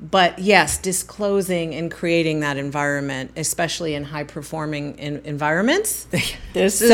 but 0.00 0.38
yes 0.38 0.78
disclosing 0.78 1.74
and 1.74 1.90
creating 1.90 2.40
that 2.40 2.56
environment 2.56 3.32
especially 3.36 3.94
in 3.94 4.04
high 4.04 4.22
performing 4.22 4.96
in 4.98 5.20
environments. 5.24 6.06
This 6.52 6.78
so 6.78 6.86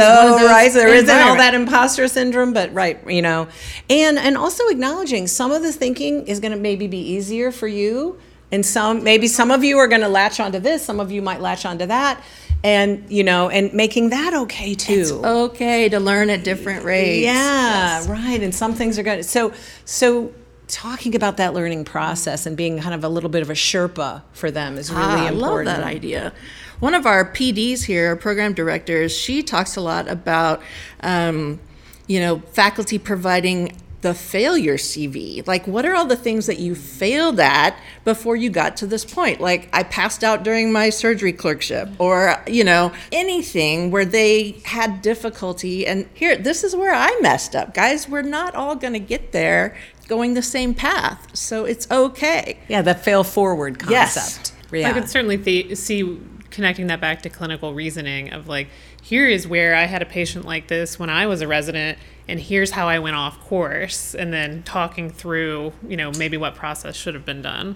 right 0.47 0.73
there 0.73 0.89
isn't 0.89 1.11
all 1.11 1.37
that 1.37 1.53
imposter 1.53 2.09
syndrome 2.09 2.55
but 2.55 2.73
right 2.73 2.99
you 3.11 3.21
know. 3.21 3.49
And 3.91 4.19
and 4.19 4.39
also 4.39 4.69
acknowledging 4.69 5.27
some 5.27 5.53
of 5.53 5.63
the 5.63 5.71
thinking 5.71 6.27
is 6.27 6.41
going 6.41 6.53
to 6.53 6.59
maybe 6.59 6.87
be 6.87 6.99
easier 6.99 7.53
for 7.53 7.69
you 7.69 8.19
and 8.51 8.65
some 8.65 9.05
maybe 9.05 9.27
some 9.29 9.51
of 9.51 9.63
you 9.63 9.77
are 9.77 9.87
going 9.87 10.01
to 10.01 10.09
latch 10.09 10.41
onto 10.41 10.59
this 10.59 10.83
some 10.83 10.99
of 10.99 11.13
you 11.13 11.21
might 11.21 11.43
latch 11.43 11.67
onto 11.67 11.85
that 11.85 12.23
and 12.63 13.11
you 13.11 13.25
know 13.25 13.49
and 13.49 13.73
making 13.73 14.11
that 14.11 14.35
okay 14.35 14.75
too. 14.75 15.01
It's 15.01 15.11
okay 15.13 15.89
to 15.89 16.01
learn 16.01 16.31
at 16.31 16.45
different 16.45 16.85
rates. 16.85 17.25
Yeah 17.25 17.71
yes. 18.01 18.09
right 18.09 18.43
and 18.43 18.55
some 18.55 18.75
things 18.75 18.99
are 18.99 19.03
good. 19.03 19.25
So 19.25 19.53
so 19.85 20.33
talking 20.69 21.17
about 21.17 21.37
that 21.39 21.53
learning 21.53 21.85
process 21.85 22.47
and 22.47 22.57
being 22.57 22.79
kind 22.79 22.95
of 22.95 23.03
a 23.03 23.09
little 23.09 23.31
bit 23.31 23.43
of 23.43 23.51
a 23.51 23.55
sherpa 23.55 24.23
for 24.33 24.53
them 24.53 24.77
is 24.77 24.89
really 24.89 25.03
ah, 25.03 25.27
important 25.27 25.69
i 25.69 25.73
love 25.73 25.81
that 25.81 25.87
idea. 25.87 26.33
One 26.79 26.95
of 26.95 27.07
our 27.07 27.25
pds 27.25 27.85
here 27.85 28.09
our 28.09 28.17
program 28.17 28.53
directors 28.55 29.17
she 29.17 29.43
talks 29.43 29.77
a 29.77 29.81
lot 29.81 30.09
about 30.09 30.63
um, 31.01 31.61
you 32.07 32.21
know 32.21 32.39
faculty 32.53 32.99
providing 32.99 33.77
the 34.03 34.15
failure 34.15 34.77
CV. 34.77 35.47
Like, 35.47 35.67
what 35.67 35.85
are 35.85 35.95
all 35.95 36.07
the 36.07 36.17
things 36.17 36.47
that 36.47 36.59
you 36.59 36.75
failed 36.75 37.39
at 37.39 37.77
before 38.05 38.35
you 38.35 38.49
got 38.51 38.77
to 38.79 38.87
this 38.87 39.05
point? 39.05 39.41
Like, 39.41 39.69
I 39.73 39.83
passed 39.83 40.25
out 40.25 40.43
during 40.43 40.73
my 40.73 40.91
surgery 40.91 41.33
clerkship, 41.33 41.89
or, 41.99 42.43
you 42.47 42.65
know, 42.65 42.93
anything 43.13 43.91
where 43.91 44.05
they 44.05 44.61
had 44.65 45.03
difficulty. 45.03 45.87
And 45.87 46.09
here, 46.15 46.37
this 46.37 46.65
is 46.65 46.75
where 46.75 46.95
I 46.95 47.19
messed 47.21 47.55
up. 47.55 47.75
Guys, 47.75 48.09
we're 48.09 48.23
not 48.23 48.55
all 48.55 48.75
going 48.75 48.95
to 48.95 49.01
get 49.01 49.33
there 49.33 49.77
going 50.09 50.35
the 50.35 50.43
same 50.43 50.75
path. 50.75 51.37
So 51.37 51.65
it's 51.65 51.89
okay. 51.91 52.59
Yeah, 52.69 52.83
the 52.83 52.95
fail 52.95 53.23
forward 53.23 53.79
concept. 53.79 53.93
Yes. 53.93 54.53
Yeah. 54.73 54.89
I 54.89 54.93
could 54.93 55.09
certainly 55.09 55.39
th- 55.39 55.77
see 55.77 56.21
connecting 56.51 56.89
that 56.89 57.01
back 57.01 57.23
to 57.23 57.31
clinical 57.31 57.75
reasoning 57.75 58.33
of 58.33 58.49
like, 58.49 58.69
here 59.11 59.27
is 59.27 59.45
where 59.45 59.75
I 59.75 59.87
had 59.87 60.03
a 60.03 60.07
patient 60.07 60.45
like 60.45 60.69
this 60.69 60.97
when 60.97 61.11
I 61.11 61.27
was 61.27 61.41
a 61.41 61.49
resident 61.49 61.99
and 62.29 62.39
here's 62.39 62.71
how 62.71 62.87
I 62.87 63.01
went 63.01 63.17
off 63.17 63.41
course, 63.41 64.15
and 64.15 64.33
then 64.33 64.63
talking 64.63 65.11
through, 65.11 65.73
you 65.89 65.97
know, 65.97 66.13
maybe 66.13 66.37
what 66.37 66.55
process 66.55 66.95
should 66.95 67.15
have 67.15 67.25
been 67.25 67.43
done. 67.43 67.75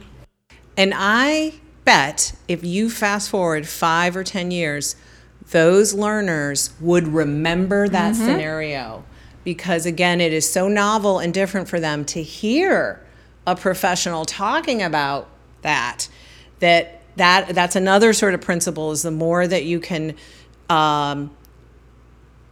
And 0.76 0.92
I 0.94 1.54
bet 1.84 2.34
if 2.46 2.62
you 2.62 2.88
fast 2.88 3.30
forward 3.30 3.66
five 3.66 4.14
or 4.14 4.22
10 4.22 4.52
years, 4.52 4.94
those 5.50 5.92
learners 5.92 6.70
would 6.78 7.08
remember 7.08 7.88
that 7.88 8.14
mm-hmm. 8.14 8.24
scenario 8.24 9.02
because, 9.42 9.86
again, 9.86 10.20
it 10.20 10.32
is 10.32 10.48
so 10.48 10.68
novel 10.68 11.18
and 11.18 11.34
different 11.34 11.68
for 11.68 11.80
them 11.80 12.04
to 12.04 12.22
hear 12.22 13.04
a 13.48 13.56
professional 13.56 14.24
talking 14.24 14.80
about 14.82 15.28
that 15.62 16.08
that 16.60 17.00
that 17.16 17.48
that's 17.48 17.74
another 17.74 18.12
sort 18.12 18.34
of 18.34 18.40
principle 18.40 18.92
is 18.92 19.02
the 19.02 19.10
more 19.10 19.46
that 19.46 19.64
you 19.64 19.80
can 19.80 20.14
um, 20.68 21.30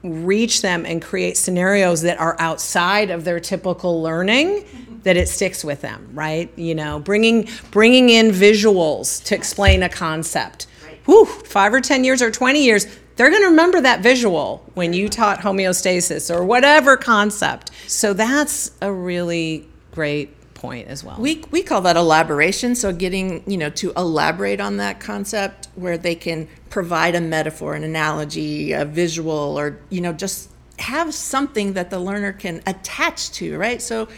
reach 0.02 0.62
them 0.62 0.84
and 0.84 1.00
create 1.00 1.36
scenarios 1.36 2.02
that 2.02 2.18
are 2.18 2.36
outside 2.38 3.10
of 3.10 3.24
their 3.24 3.38
typical 3.40 4.02
learning 4.02 4.64
that 5.04 5.16
it 5.16 5.28
sticks 5.28 5.64
with 5.64 5.80
them 5.80 6.08
right? 6.12 6.50
You 6.56 6.74
know 6.74 6.98
bringing 6.98 7.48
bringing 7.70 8.08
in 8.08 8.30
visuals 8.30 9.24
to 9.24 9.34
explain 9.34 9.82
a 9.82 9.88
concept. 9.88 10.66
Whew, 11.04 11.26
five 11.26 11.74
or 11.74 11.80
ten 11.80 12.04
years 12.04 12.22
or 12.22 12.30
20 12.30 12.62
years 12.62 12.86
they're 13.16 13.30
going 13.30 13.42
to 13.42 13.48
remember 13.48 13.80
that 13.80 14.00
visual 14.00 14.64
when 14.74 14.92
you 14.92 15.08
taught 15.08 15.40
homeostasis 15.40 16.34
or 16.34 16.44
whatever 16.44 16.96
concept. 16.96 17.70
So 17.86 18.14
that's 18.14 18.72
a 18.80 18.92
really 18.92 19.68
great 19.92 20.34
point 20.62 20.86
as 20.86 21.02
well. 21.02 21.16
We, 21.18 21.44
we 21.50 21.62
call 21.64 21.80
that 21.82 21.96
elaboration. 21.96 22.76
So 22.76 22.92
getting, 22.92 23.42
you 23.50 23.58
know, 23.58 23.68
to 23.70 23.92
elaborate 23.96 24.60
on 24.60 24.76
that 24.76 25.00
concept 25.00 25.68
where 25.74 25.98
they 25.98 26.14
can 26.14 26.48
provide 26.70 27.16
a 27.16 27.20
metaphor, 27.20 27.74
an 27.74 27.82
analogy, 27.82 28.72
a 28.72 28.84
visual, 28.84 29.58
or, 29.58 29.80
you 29.90 30.00
know, 30.00 30.12
just 30.12 30.50
have 30.78 31.12
something 31.12 31.72
that 31.72 31.90
the 31.90 31.98
learner 31.98 32.32
can 32.32 32.62
attach 32.64 33.32
to, 33.32 33.58
right? 33.58 33.82
So 33.82 34.08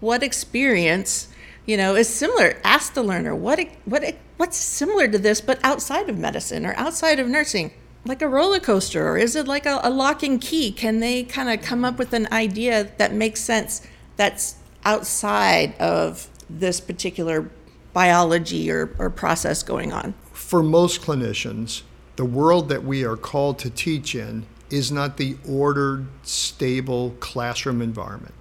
what 0.00 0.22
experience, 0.22 1.28
you 1.64 1.78
know, 1.78 1.96
is 1.96 2.08
similar? 2.08 2.58
Ask 2.62 2.92
the 2.92 3.02
learner, 3.02 3.34
what, 3.34 3.66
what, 3.86 4.14
what's 4.36 4.58
similar 4.58 5.08
to 5.08 5.18
this, 5.18 5.40
but 5.40 5.58
outside 5.64 6.10
of 6.10 6.18
medicine 6.18 6.66
or 6.66 6.74
outside 6.76 7.18
of 7.18 7.26
nursing? 7.26 7.72
like 8.06 8.20
a 8.20 8.28
roller 8.28 8.60
coaster 8.60 9.08
or 9.08 9.16
is 9.16 9.34
it 9.34 9.48
like 9.48 9.64
a, 9.64 9.80
a 9.82 9.88
lock 9.88 10.22
and 10.22 10.38
key 10.42 10.70
can 10.70 11.00
they 11.00 11.22
kind 11.22 11.48
of 11.48 11.64
come 11.64 11.86
up 11.86 11.98
with 11.98 12.12
an 12.12 12.28
idea 12.30 12.92
that 12.98 13.14
makes 13.14 13.40
sense 13.40 13.80
that's 14.18 14.56
outside 14.84 15.78
of 15.80 16.28
this 16.48 16.80
particular 16.80 17.50
biology 17.92 18.70
or, 18.70 18.94
or 18.98 19.10
process 19.10 19.62
going 19.62 19.92
on? 19.92 20.14
For 20.32 20.62
most 20.62 21.00
clinicians, 21.00 21.82
the 22.16 22.24
world 22.24 22.68
that 22.68 22.84
we 22.84 23.04
are 23.04 23.16
called 23.16 23.58
to 23.60 23.70
teach 23.70 24.14
in 24.14 24.46
is 24.70 24.90
not 24.90 25.16
the 25.16 25.36
ordered, 25.48 26.06
stable 26.22 27.14
classroom 27.20 27.80
environment. 27.80 28.34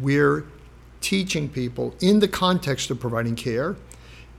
We're 0.00 0.46
teaching 1.00 1.48
people 1.48 1.94
in 2.00 2.20
the 2.20 2.28
context 2.28 2.90
of 2.90 3.00
providing 3.00 3.34
care, 3.34 3.76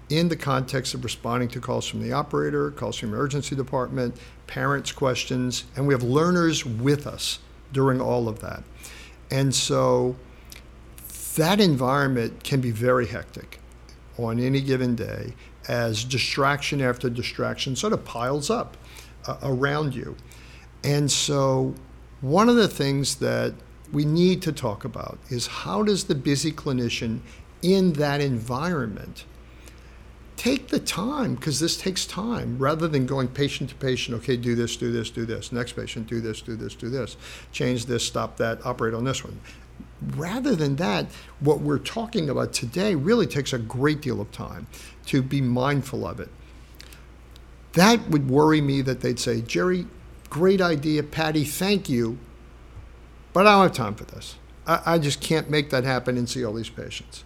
in 0.09 0.29
the 0.29 0.35
context 0.35 0.93
of 0.93 1.03
responding 1.03 1.49
to 1.49 1.59
calls 1.59 1.85
from 1.87 2.01
the 2.01 2.11
operator, 2.11 2.71
calls 2.71 2.97
from 2.97 3.11
the 3.11 3.17
emergency 3.17 3.55
department, 3.55 4.15
parents' 4.47 4.91
questions, 4.91 5.65
and 5.75 5.87
we 5.87 5.93
have 5.93 6.03
learners 6.03 6.65
with 6.65 7.05
us 7.05 7.39
during 7.71 8.01
all 8.01 8.27
of 8.27 8.39
that. 8.39 8.63
And 9.29 9.53
so 9.53 10.15
that 11.35 11.59
environment 11.59 12.43
can 12.43 12.61
be 12.61 12.71
very 12.71 13.07
hectic 13.07 13.59
on 14.17 14.39
any 14.39 14.61
given 14.61 14.95
day 14.95 15.33
as 15.67 16.03
distraction 16.03 16.81
after 16.81 17.09
distraction 17.09 17.75
sort 17.75 17.93
of 17.93 18.03
piles 18.03 18.49
up 18.49 18.75
uh, 19.27 19.37
around 19.43 19.95
you. 19.95 20.15
And 20.83 21.11
so, 21.11 21.75
one 22.21 22.49
of 22.49 22.55
the 22.55 22.67
things 22.67 23.15
that 23.15 23.53
we 23.91 24.05
need 24.05 24.41
to 24.43 24.51
talk 24.51 24.85
about 24.85 25.19
is 25.29 25.47
how 25.47 25.83
does 25.83 26.05
the 26.05 26.15
busy 26.15 26.51
clinician 26.51 27.19
in 27.61 27.93
that 27.93 28.21
environment 28.21 29.25
take 30.39 30.69
the 30.69 30.79
time 30.79 31.35
because 31.35 31.59
this 31.59 31.75
takes 31.75 32.05
time 32.05 32.57
rather 32.57 32.87
than 32.87 33.05
going 33.05 33.27
patient 33.27 33.69
to 33.69 33.75
patient 33.75 34.15
okay 34.15 34.37
do 34.37 34.55
this 34.55 34.77
do 34.77 34.89
this 34.89 35.09
do 35.09 35.25
this 35.25 35.51
next 35.51 35.73
patient 35.73 36.07
do 36.07 36.21
this 36.21 36.41
do 36.41 36.55
this 36.55 36.75
do 36.75 36.89
this 36.89 37.17
change 37.51 37.87
this 37.87 38.05
stop 38.05 38.37
that 38.37 38.65
operate 38.65 38.93
on 38.93 39.03
this 39.03 39.21
one 39.21 39.37
rather 40.15 40.55
than 40.55 40.77
that, 40.77 41.07
what 41.39 41.59
we're 41.59 41.79
talking 41.79 42.29
about 42.29 42.53
today 42.53 42.95
really 42.95 43.27
takes 43.27 43.53
a 43.53 43.59
great 43.59 44.01
deal 44.01 44.21
of 44.21 44.31
time 44.31 44.67
to 45.07 45.21
be 45.21 45.41
mindful 45.41 46.05
of 46.05 46.19
it. 46.19 46.29
That 47.73 48.09
would 48.09 48.29
worry 48.29 48.61
me 48.61 48.81
that 48.81 49.01
they'd 49.01 49.19
say, 49.19 49.41
Jerry, 49.41 49.87
great 50.29 50.61
idea, 50.61 51.03
Patty, 51.03 51.43
thank 51.43 51.89
you, 51.89 52.17
but 53.33 53.45
I 53.45 53.53
don't 53.53 53.63
have 53.63 53.73
time 53.73 53.95
for 53.95 54.05
this. 54.05 54.35
I, 54.65 54.81
I 54.85 54.99
just 54.99 55.21
can't 55.21 55.49
make 55.49 55.69
that 55.69 55.83
happen 55.83 56.17
and 56.17 56.29
see 56.29 56.43
all 56.43 56.53
these 56.53 56.69
patients. 56.69 57.23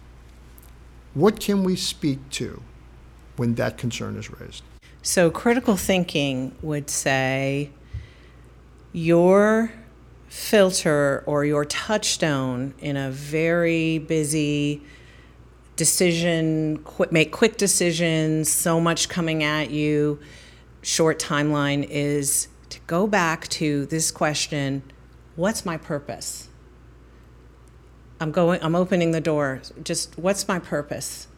What 1.14 1.40
can 1.40 1.62
we 1.62 1.76
speak 1.76 2.28
to 2.30 2.62
when 3.36 3.54
that 3.54 3.78
concern 3.78 4.16
is 4.16 4.30
raised? 4.30 4.62
So, 5.02 5.30
critical 5.30 5.76
thinking 5.76 6.54
would 6.62 6.88
say, 6.90 7.70
your 8.92 9.72
filter 10.34 11.22
or 11.26 11.44
your 11.44 11.64
touchstone 11.64 12.74
in 12.80 12.96
a 12.96 13.08
very 13.08 13.98
busy 13.98 14.82
decision 15.76 16.76
quick, 16.78 17.12
make 17.12 17.30
quick 17.30 17.56
decisions 17.56 18.50
so 18.50 18.80
much 18.80 19.08
coming 19.08 19.44
at 19.44 19.70
you. 19.70 20.18
Short 20.82 21.20
timeline 21.20 21.86
is 21.88 22.48
to 22.70 22.80
go 22.88 23.06
back 23.06 23.46
to 23.48 23.86
this 23.86 24.10
question 24.10 24.82
what's 25.36 25.64
my 25.64 25.76
purpose? 25.76 26.48
I'm 28.20 28.32
going 28.32 28.60
i'm 28.60 28.74
opening 28.74 29.12
the 29.12 29.20
door. 29.20 29.62
Just 29.84 30.18
what's 30.18 30.48
my 30.48 30.58
purpose? 30.58 31.28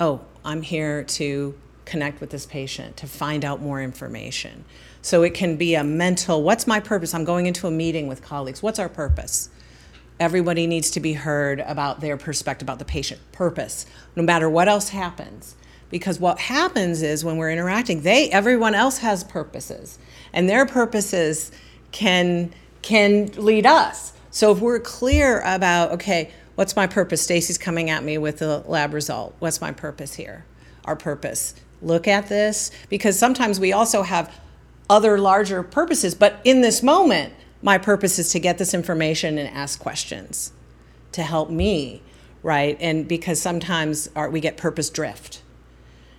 Oh 0.00 0.22
i'm 0.46 0.62
here 0.62 1.04
to 1.04 1.54
connect 1.84 2.22
with 2.22 2.30
this 2.30 2.46
patient 2.46 2.96
to 2.96 3.06
find 3.06 3.44
out 3.44 3.60
more 3.60 3.82
information 3.82 4.64
so 5.02 5.22
it 5.22 5.34
can 5.34 5.56
be 5.56 5.74
a 5.74 5.84
mental, 5.84 6.42
what's 6.42 6.66
my 6.66 6.80
purpose? 6.80 7.14
I'm 7.14 7.24
going 7.24 7.46
into 7.46 7.66
a 7.66 7.70
meeting 7.70 8.06
with 8.06 8.22
colleagues. 8.22 8.62
What's 8.62 8.78
our 8.78 8.88
purpose? 8.88 9.48
Everybody 10.18 10.66
needs 10.66 10.90
to 10.90 11.00
be 11.00 11.14
heard 11.14 11.60
about 11.60 12.00
their 12.00 12.18
perspective 12.18 12.66
about 12.66 12.78
the 12.78 12.84
patient 12.84 13.20
purpose, 13.32 13.86
no 14.14 14.22
matter 14.22 14.50
what 14.50 14.68
else 14.68 14.90
happens. 14.90 15.54
Because 15.88 16.20
what 16.20 16.38
happens 16.38 17.02
is 17.02 17.24
when 17.24 17.36
we're 17.38 17.50
interacting, 17.50 18.02
they 18.02 18.30
everyone 18.30 18.74
else 18.74 18.98
has 18.98 19.24
purposes, 19.24 19.98
and 20.32 20.48
their 20.48 20.66
purposes 20.66 21.50
can 21.90 22.52
can 22.82 23.26
lead 23.36 23.66
us. 23.66 24.12
So 24.30 24.52
if 24.52 24.60
we're 24.60 24.78
clear 24.78 25.40
about, 25.40 25.92
okay, 25.92 26.30
what's 26.54 26.76
my 26.76 26.86
purpose? 26.86 27.22
Stacy's 27.22 27.58
coming 27.58 27.90
at 27.90 28.04
me 28.04 28.18
with 28.18 28.40
a 28.42 28.58
lab 28.66 28.94
result. 28.94 29.34
What's 29.40 29.60
my 29.60 29.72
purpose 29.72 30.14
here? 30.14 30.44
Our 30.84 30.94
purpose. 30.94 31.54
Look 31.82 32.06
at 32.06 32.28
this 32.28 32.70
because 32.88 33.18
sometimes 33.18 33.58
we 33.58 33.72
also 33.72 34.02
have 34.02 34.32
other 34.90 35.16
larger 35.16 35.62
purposes. 35.62 36.14
But 36.14 36.40
in 36.44 36.60
this 36.60 36.82
moment, 36.82 37.32
my 37.62 37.78
purpose 37.78 38.18
is 38.18 38.30
to 38.32 38.40
get 38.40 38.58
this 38.58 38.74
information 38.74 39.38
and 39.38 39.48
ask 39.48 39.78
questions 39.78 40.52
to 41.12 41.22
help 41.22 41.48
me, 41.48 42.02
right? 42.42 42.76
And 42.80 43.08
because 43.08 43.40
sometimes 43.40 44.10
our, 44.16 44.28
we 44.28 44.40
get 44.40 44.56
purpose 44.56 44.90
drift. 44.90 45.42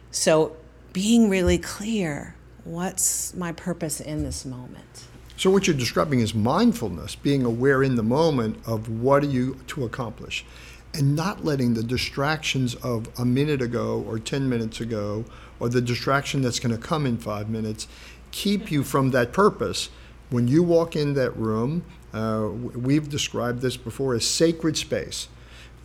So 0.10 0.56
being 0.94 1.30
really 1.30 1.58
clear 1.58 2.36
what's 2.64 3.34
my 3.34 3.52
purpose 3.52 4.00
in 4.00 4.24
this 4.24 4.46
moment? 4.46 5.06
So 5.36 5.50
what 5.50 5.68
you're 5.68 5.76
describing 5.76 6.20
is 6.20 6.34
mindfulness, 6.34 7.16
being 7.16 7.44
aware 7.44 7.84
in 7.84 7.96
the 7.96 8.04
moment 8.04 8.58
of 8.66 8.90
what 8.90 9.24
are 9.24 9.28
you 9.28 9.58
to 9.68 9.84
accomplish 9.84 10.46
and 10.94 11.16
not 11.16 11.44
letting 11.44 11.74
the 11.74 11.84
distractions 11.84 12.76
of 12.76 13.08
a 13.18 13.26
minute 13.26 13.62
ago 13.62 14.04
or 14.08 14.20
10 14.20 14.48
minutes 14.48 14.82
ago 14.82 15.26
or 15.60 15.70
the 15.70 15.82
distraction 15.82 16.42
that's 16.42 16.60
going 16.60 16.76
to 16.76 16.82
come 16.82 17.06
in 17.06 17.18
5 17.18 17.50
minutes 17.50 17.88
keep 18.32 18.72
you 18.72 18.84
from 18.84 19.12
that 19.12 19.34
purpose. 19.34 19.90
When 20.30 20.48
you 20.48 20.64
walk 20.64 20.96
in 20.96 21.14
that 21.14 21.36
room, 21.36 21.84
uh, 22.14 22.50
we've 22.52 23.10
described 23.10 23.62
this 23.62 23.78
before 23.78 24.14
as 24.16 24.26
sacred 24.26 24.78
space. 24.78 25.28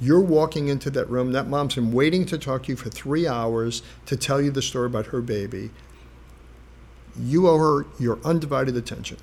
You're 0.01 0.21
walking 0.21 0.69
into 0.69 0.91
that 0.91 1.09
room, 1.09 1.33
that 1.33 1.49
mom's 1.49 1.75
been 1.75 1.93
waiting 1.93 2.27
to 2.27 2.39
talk 2.39 2.65
to 2.65 2.73
you 2.73 2.77
for 2.77 2.91
three 2.91 3.27
hours 3.27 3.83
to 4.07 4.17
tell 4.17 4.41
you 4.41 4.51
the 4.51 4.63
story 4.63 4.87
about 4.87 5.07
her 5.07 5.23
baby. 5.23 5.71
You 7.19 7.49
owe 7.49 7.59
her 7.59 7.87
your 7.99 8.19
undivided 8.25 8.77
attention. 8.77 9.17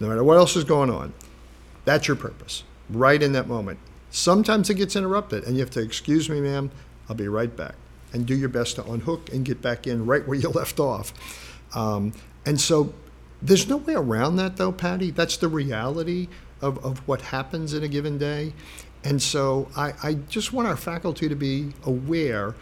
No 0.00 0.08
matter 0.08 0.22
what 0.22 0.36
else 0.36 0.54
is 0.54 0.64
going 0.64 0.90
on, 0.90 1.12
that's 1.84 2.06
your 2.06 2.16
purpose, 2.16 2.62
right 2.88 3.20
in 3.20 3.32
that 3.32 3.48
moment. 3.48 3.78
Sometimes 4.10 4.70
it 4.70 4.74
gets 4.74 4.94
interrupted, 4.94 5.42
and 5.44 5.56
you 5.56 5.60
have 5.60 5.70
to, 5.70 5.80
excuse 5.80 6.30
me, 6.30 6.40
ma'am, 6.40 6.70
I'll 7.08 7.16
be 7.16 7.28
right 7.28 7.54
back. 7.54 7.74
And 8.12 8.24
do 8.24 8.36
your 8.36 8.48
best 8.48 8.76
to 8.76 8.84
unhook 8.84 9.32
and 9.32 9.44
get 9.44 9.60
back 9.60 9.88
in 9.88 10.06
right 10.06 10.26
where 10.26 10.38
you 10.38 10.48
left 10.50 10.78
off. 10.78 11.12
Um, 11.74 12.12
and 12.46 12.60
so 12.60 12.92
there's 13.42 13.68
no 13.68 13.76
way 13.76 13.94
around 13.94 14.36
that, 14.36 14.56
though, 14.56 14.72
Patty. 14.72 15.10
That's 15.10 15.36
the 15.36 15.48
reality 15.48 16.28
of, 16.60 16.82
of 16.84 17.06
what 17.06 17.20
happens 17.20 17.74
in 17.74 17.82
a 17.82 17.88
given 17.88 18.18
day. 18.18 18.52
And 19.02 19.20
so 19.20 19.68
I, 19.76 19.92
I 20.02 20.14
just 20.14 20.52
want 20.52 20.66
our 20.66 20.76
faculty 20.76 21.28
to 21.28 21.34
be 21.34 21.72
aware 21.84 22.54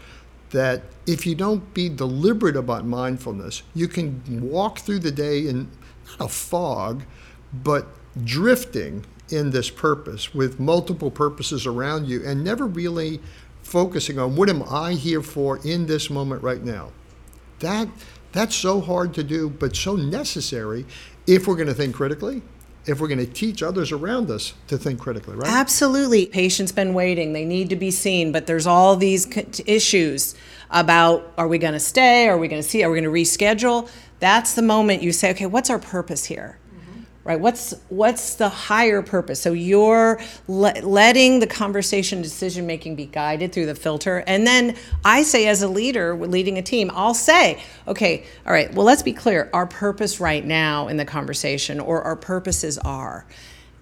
that 0.49 0.83
if 1.07 1.25
you 1.25 1.35
don't 1.35 1.73
be 1.73 1.89
deliberate 1.89 2.55
about 2.55 2.85
mindfulness, 2.85 3.63
you 3.73 3.87
can 3.87 4.21
walk 4.41 4.79
through 4.79 4.99
the 4.99 5.11
day 5.11 5.47
in 5.47 5.69
not 6.19 6.25
a 6.25 6.27
fog, 6.27 7.03
but 7.53 7.87
drifting 8.23 9.05
in 9.29 9.51
this 9.51 9.69
purpose 9.69 10.33
with 10.35 10.59
multiple 10.59 11.09
purposes 11.09 11.65
around 11.65 12.07
you 12.07 12.23
and 12.25 12.43
never 12.43 12.67
really 12.67 13.19
focusing 13.63 14.19
on 14.19 14.35
what 14.35 14.49
am 14.49 14.61
I 14.69 14.93
here 14.93 15.23
for 15.23 15.57
in 15.65 15.85
this 15.87 16.09
moment 16.09 16.43
right 16.43 16.61
now 16.61 16.91
that 17.63 17.87
that's 18.33 18.55
so 18.55 18.81
hard 18.81 19.13
to 19.13 19.23
do, 19.23 19.49
but 19.49 19.75
so 19.75 19.95
necessary 19.95 20.85
if 21.25 21.47
we're 21.47 21.55
going 21.55 21.67
to 21.67 21.73
think 21.73 21.95
critically 21.95 22.41
if 22.85 22.99
we're 22.99 23.07
going 23.07 23.19
to 23.19 23.25
teach 23.25 23.63
others 23.63 23.91
around 23.91 24.29
us 24.29 24.53
to 24.67 24.77
think 24.77 24.99
critically, 24.99 25.35
right? 25.35 25.49
Absolutely. 25.49 26.25
Patients 26.25 26.71
been 26.71 26.93
waiting. 26.93 27.33
They 27.33 27.45
need 27.45 27.69
to 27.69 27.75
be 27.75 27.91
seen, 27.91 28.31
but 28.31 28.45
there's 28.45 28.67
all 28.67 28.95
these 28.95 29.27
issues 29.65 30.35
about 30.69 31.31
are 31.37 31.47
we 31.47 31.57
going 31.57 31.73
to 31.73 31.79
stay? 31.79 32.27
Are 32.27 32.37
we 32.37 32.47
going 32.47 32.61
to 32.61 32.67
see? 32.67 32.83
Are 32.83 32.91
we 32.91 32.99
going 32.99 33.13
to 33.13 33.21
reschedule? 33.21 33.89
That's 34.19 34.53
the 34.53 34.61
moment 34.61 35.01
you 35.01 35.11
say, 35.11 35.31
okay, 35.31 35.45
what's 35.45 35.69
our 35.69 35.79
purpose 35.79 36.25
here? 36.25 36.57
Right? 37.23 37.39
What's 37.39 37.73
what's 37.89 38.35
the 38.35 38.49
higher 38.49 39.01
purpose? 39.01 39.39
So 39.39 39.53
you're 39.53 40.19
le- 40.47 40.81
letting 40.81 41.39
the 41.39 41.47
conversation 41.47 42.21
decision 42.21 42.67
making 42.67 42.95
be 42.95 43.05
guided 43.05 43.53
through 43.53 43.67
the 43.67 43.75
filter. 43.75 44.23
And 44.27 44.45
then 44.45 44.75
i 45.05 45.23
say 45.23 45.47
as 45.47 45.61
a 45.61 45.67
leader 45.67 46.15
leading 46.15 46.57
a 46.57 46.61
team 46.61 46.89
i'll 46.93 47.13
say 47.13 47.61
okay 47.87 48.25
all 48.45 48.53
right 48.53 48.73
well 48.73 48.85
let's 48.85 49.03
be 49.03 49.13
clear. 49.13 49.49
Our 49.53 49.65
purpose 49.65 50.19
right 50.19 50.45
now 50.45 50.87
in 50.87 50.97
the 50.97 51.05
conversation 51.05 51.79
or 51.79 52.01
our 52.01 52.15
purposes 52.15 52.77
are 52.79 53.25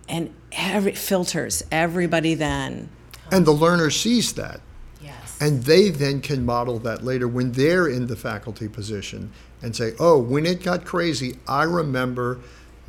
and 0.08 0.34
every 0.52 0.94
filters 0.94 1.64
everybody 1.72 2.36
then. 2.36 2.90
And 3.32 3.46
the 3.46 3.52
learner 3.52 3.90
sees 3.90 4.34
that. 4.34 4.60
Yes. 5.02 5.38
And 5.40 5.64
they 5.64 5.90
then 5.90 6.22
can 6.22 6.46
model 6.46 6.80
that 6.80 7.04
later 7.04 7.28
when 7.28 7.54
they're 7.54 7.88
in 7.88 8.08
the 8.08 8.16
faculty 8.16 8.68
position 8.68 9.32
and 9.62 9.76
say 9.76 9.94
oh 10.00 10.18
when 10.18 10.46
it 10.46 10.64
got 10.64 10.86
crazy 10.86 11.38
i 11.48 11.64
remember 11.64 12.40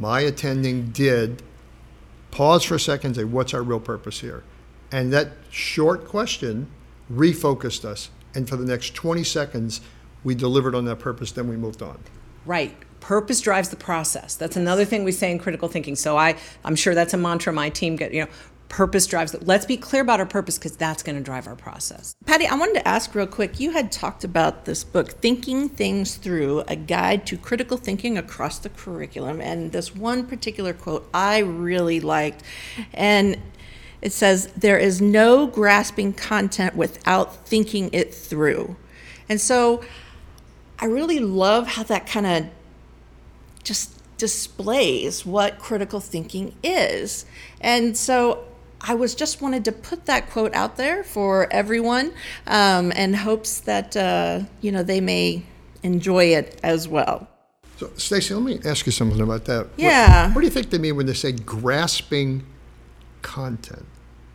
my 0.03 0.21
attending 0.21 0.91
did 0.91 1.45
pause 2.33 2.65
for 2.65 2.75
a 2.75 2.81
second 2.81 3.11
and 3.11 3.17
say, 3.17 3.25
what's 3.25 3.55
our 3.55 3.63
real 3.63 3.79
purpose 3.79 4.19
here? 4.19 4.43
And 4.91 5.13
that 5.13 5.29
short 5.49 6.09
question 6.09 6.67
refocused 7.11 7.85
us. 7.85 8.11
And 8.35 8.49
for 8.49 8.57
the 8.57 8.65
next 8.65 8.97
20 8.97 9.23
seconds, 9.23 9.81
we 10.25 10.35
delivered 10.35 10.75
on 10.75 10.87
that 10.87 10.97
purpose, 10.97 11.31
then 11.31 11.49
we 11.49 11.57
moved 11.57 11.83
on. 11.83 12.01
Right. 12.45 12.75
Purpose 12.99 13.41
drives 13.41 13.69
the 13.69 13.77
process. 13.77 14.35
That's 14.35 14.57
another 14.57 14.85
thing 14.85 15.05
we 15.05 15.13
say 15.13 15.31
in 15.31 15.39
critical 15.39 15.69
thinking. 15.69 15.95
So 15.95 16.17
I, 16.17 16.37
I'm 16.65 16.75
sure 16.75 16.97
that's 16.97 17.15
a 17.15 17.17
mantra 17.17 17.53
my 17.53 17.69
team 17.69 17.95
get, 17.95 18.13
you 18.13 18.23
know, 18.23 18.31
purpose 18.73 19.07
drives 19.07 19.35
it. 19.35 19.47
Let's 19.47 19.67
be 19.67 19.77
clear 19.77 20.01
about 20.01 20.19
our 20.19 20.27
purpose 20.27 20.57
because 20.57 20.79
that's 20.79 21.03
going 21.03 21.17
to 21.17 21.23
drive 21.23 21.47
our 21.47 21.55
process. 21.55 22.17
Patty, 22.25 22.47
I 22.47 22.55
wanted 22.55 22.77
to 22.77 22.89
ask 22.89 23.15
real 23.15 23.27
quick. 23.27 23.61
You 23.61 23.73
had 23.73 23.93
talked 23.93 24.25
about 24.25 24.65
this 24.65 24.83
book, 24.83 25.13
Thinking 25.21 25.69
Things 25.69 26.17
Through 26.17 26.61
A 26.67 26.75
Guide 26.75 27.27
to 27.27 27.37
Critical 27.37 27.77
Thinking 27.77 28.17
Across 28.17 28.61
the 28.61 28.71
Curriculum. 28.71 29.43
And 29.43 29.73
this 29.73 29.95
one 29.95 30.27
particular 30.27 30.73
quote 30.73 31.07
I 31.13 31.41
really 31.41 32.01
liked. 32.01 32.43
And 32.95 33.39
it 34.01 34.15
says, 34.15 34.47
There 34.57 34.79
is 34.79 35.03
no 35.03 35.47
grasping 35.47 36.15
content 36.15 36.75
without 36.75 37.47
thinking 37.47 37.91
it 37.93 38.15
through. 38.15 38.77
And 39.29 39.39
so 39.39 39.85
I 40.79 40.87
really 40.87 41.19
love 41.19 41.67
how 41.67 41.83
that 41.83 42.07
kind 42.07 42.27
of 42.27 42.47
just 43.65 43.99
displays 44.17 45.27
what 45.27 45.59
critical 45.59 46.01
thinking 46.01 46.55
is. 46.63 47.27
And 47.61 47.95
so 47.99 48.47
I 48.83 48.95
was 48.95 49.15
just 49.15 49.41
wanted 49.41 49.65
to 49.67 49.73
put 49.73 50.07
that 50.07 50.31
quote 50.31 50.55
out 50.55 50.77
there 50.77 51.05
for 51.05 51.53
everyone, 51.53 52.13
um, 52.47 52.93
and 52.97 53.15
hopes 53.15 53.61
that 53.61 53.97
uh, 53.97 54.41
you 54.61 54.73
know 54.73 54.83
they 54.83 55.01
may 55.01 55.45
enjoy 55.83 56.27
it 56.27 56.59
as 56.63 56.89
well. 56.89 57.29
So, 57.77 57.91
Stacy, 57.97 58.35
let 58.35 58.43
me 58.43 58.61
ask 58.69 58.87
you 58.87 58.93
something 58.93 59.21
about 59.21 59.45
that. 59.47 59.69
Yeah. 59.77 60.27
What, 60.27 60.37
what, 60.37 60.41
do 60.43 60.47
you 60.47 60.53
think 60.53 60.71
they 60.71 60.79
mean 60.79 60.97
when 60.97 61.07
they 61.07 61.15
say 61.15 61.33
grasping 61.33 62.45
content? 63.23 63.87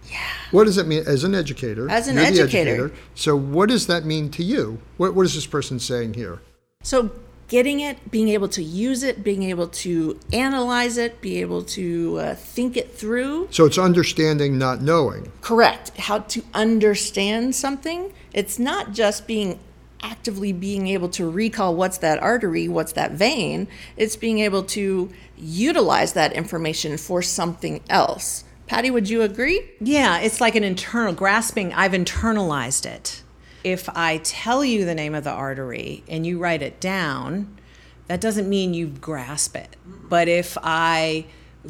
Yeah. 0.10 0.20
What 0.52 0.66
does 0.66 0.78
it 0.78 0.88
mean 0.88 1.04
as 1.06 1.24
an 1.24 1.36
educator? 1.36 1.90
As 1.90 2.08
an 2.08 2.18
educator. 2.18 2.72
educator. 2.72 2.92
So, 3.16 3.36
what 3.36 3.70
does 3.70 3.88
that 3.88 4.06
mean 4.06 4.30
to 4.32 4.44
you? 4.44 4.80
What, 4.98 5.14
what 5.14 5.26
is 5.26 5.36
this 5.36 5.46
person 5.46 5.80
saying 5.80 6.14
here? 6.14 6.42
So, 6.84 7.12
getting 7.48 7.80
it, 7.80 8.12
being 8.12 8.30
able 8.30 8.50
to 8.50 8.64
use 8.64 9.04
it, 9.04 9.24
being 9.24 9.44
able 9.44 9.68
to 9.68 10.20
analyze 10.34 10.98
it, 10.98 11.22
be 11.22 11.40
able 11.40 11.64
to 11.64 12.20
uh, 12.20 12.36
think 12.36 12.76
it 12.76 12.94
through. 12.94 13.48
So 13.52 13.66
it's 13.66 13.78
understanding, 13.78 14.58
not 14.58 14.82
knowing. 14.82 15.32
Correct. 15.42 15.96
How 15.98 16.20
to 16.20 16.44
understand 16.54 17.56
something. 17.56 18.14
It's 18.34 18.60
not 18.60 18.92
just 18.92 19.28
being 19.28 19.60
actively 20.04 20.54
being 20.54 20.88
able 20.88 21.10
to 21.10 21.30
recall 21.30 21.76
what's 21.76 21.98
that 22.00 22.22
artery, 22.22 22.68
what's 22.68 22.92
that 22.94 23.12
vein. 23.12 23.68
It's 23.96 24.16
being 24.16 24.40
able 24.40 24.64
to 24.64 25.12
utilize 25.38 26.14
that 26.14 26.34
information 26.34 26.98
for 26.98 27.22
something 27.22 27.82
else. 27.90 28.44
Patty, 28.68 28.92
would 28.92 29.10
you 29.10 29.22
agree? 29.22 29.64
Yeah, 29.80 30.20
it's 30.20 30.42
like 30.42 30.56
an 30.56 30.64
internal 30.64 31.14
grasping. 31.14 31.74
I've 31.74 31.94
internalized 31.94 32.86
it 32.86 33.24
if 33.72 33.90
I 33.90 34.18
tell 34.20 34.64
you 34.64 34.86
the 34.86 34.96
name 34.96 35.14
of 35.14 35.24
the 35.24 35.32
artery 35.32 36.04
and 36.08 36.26
you 36.26 36.40
write 36.40 36.62
it 36.62 36.80
down, 36.80 37.58
that 38.08 38.22
doesn't 38.22 38.48
mean 38.48 38.74
you 38.74 38.88
grasp 38.88 39.56
it. 39.56 39.76
But 39.86 40.28
if 40.28 40.58
I 40.64 41.26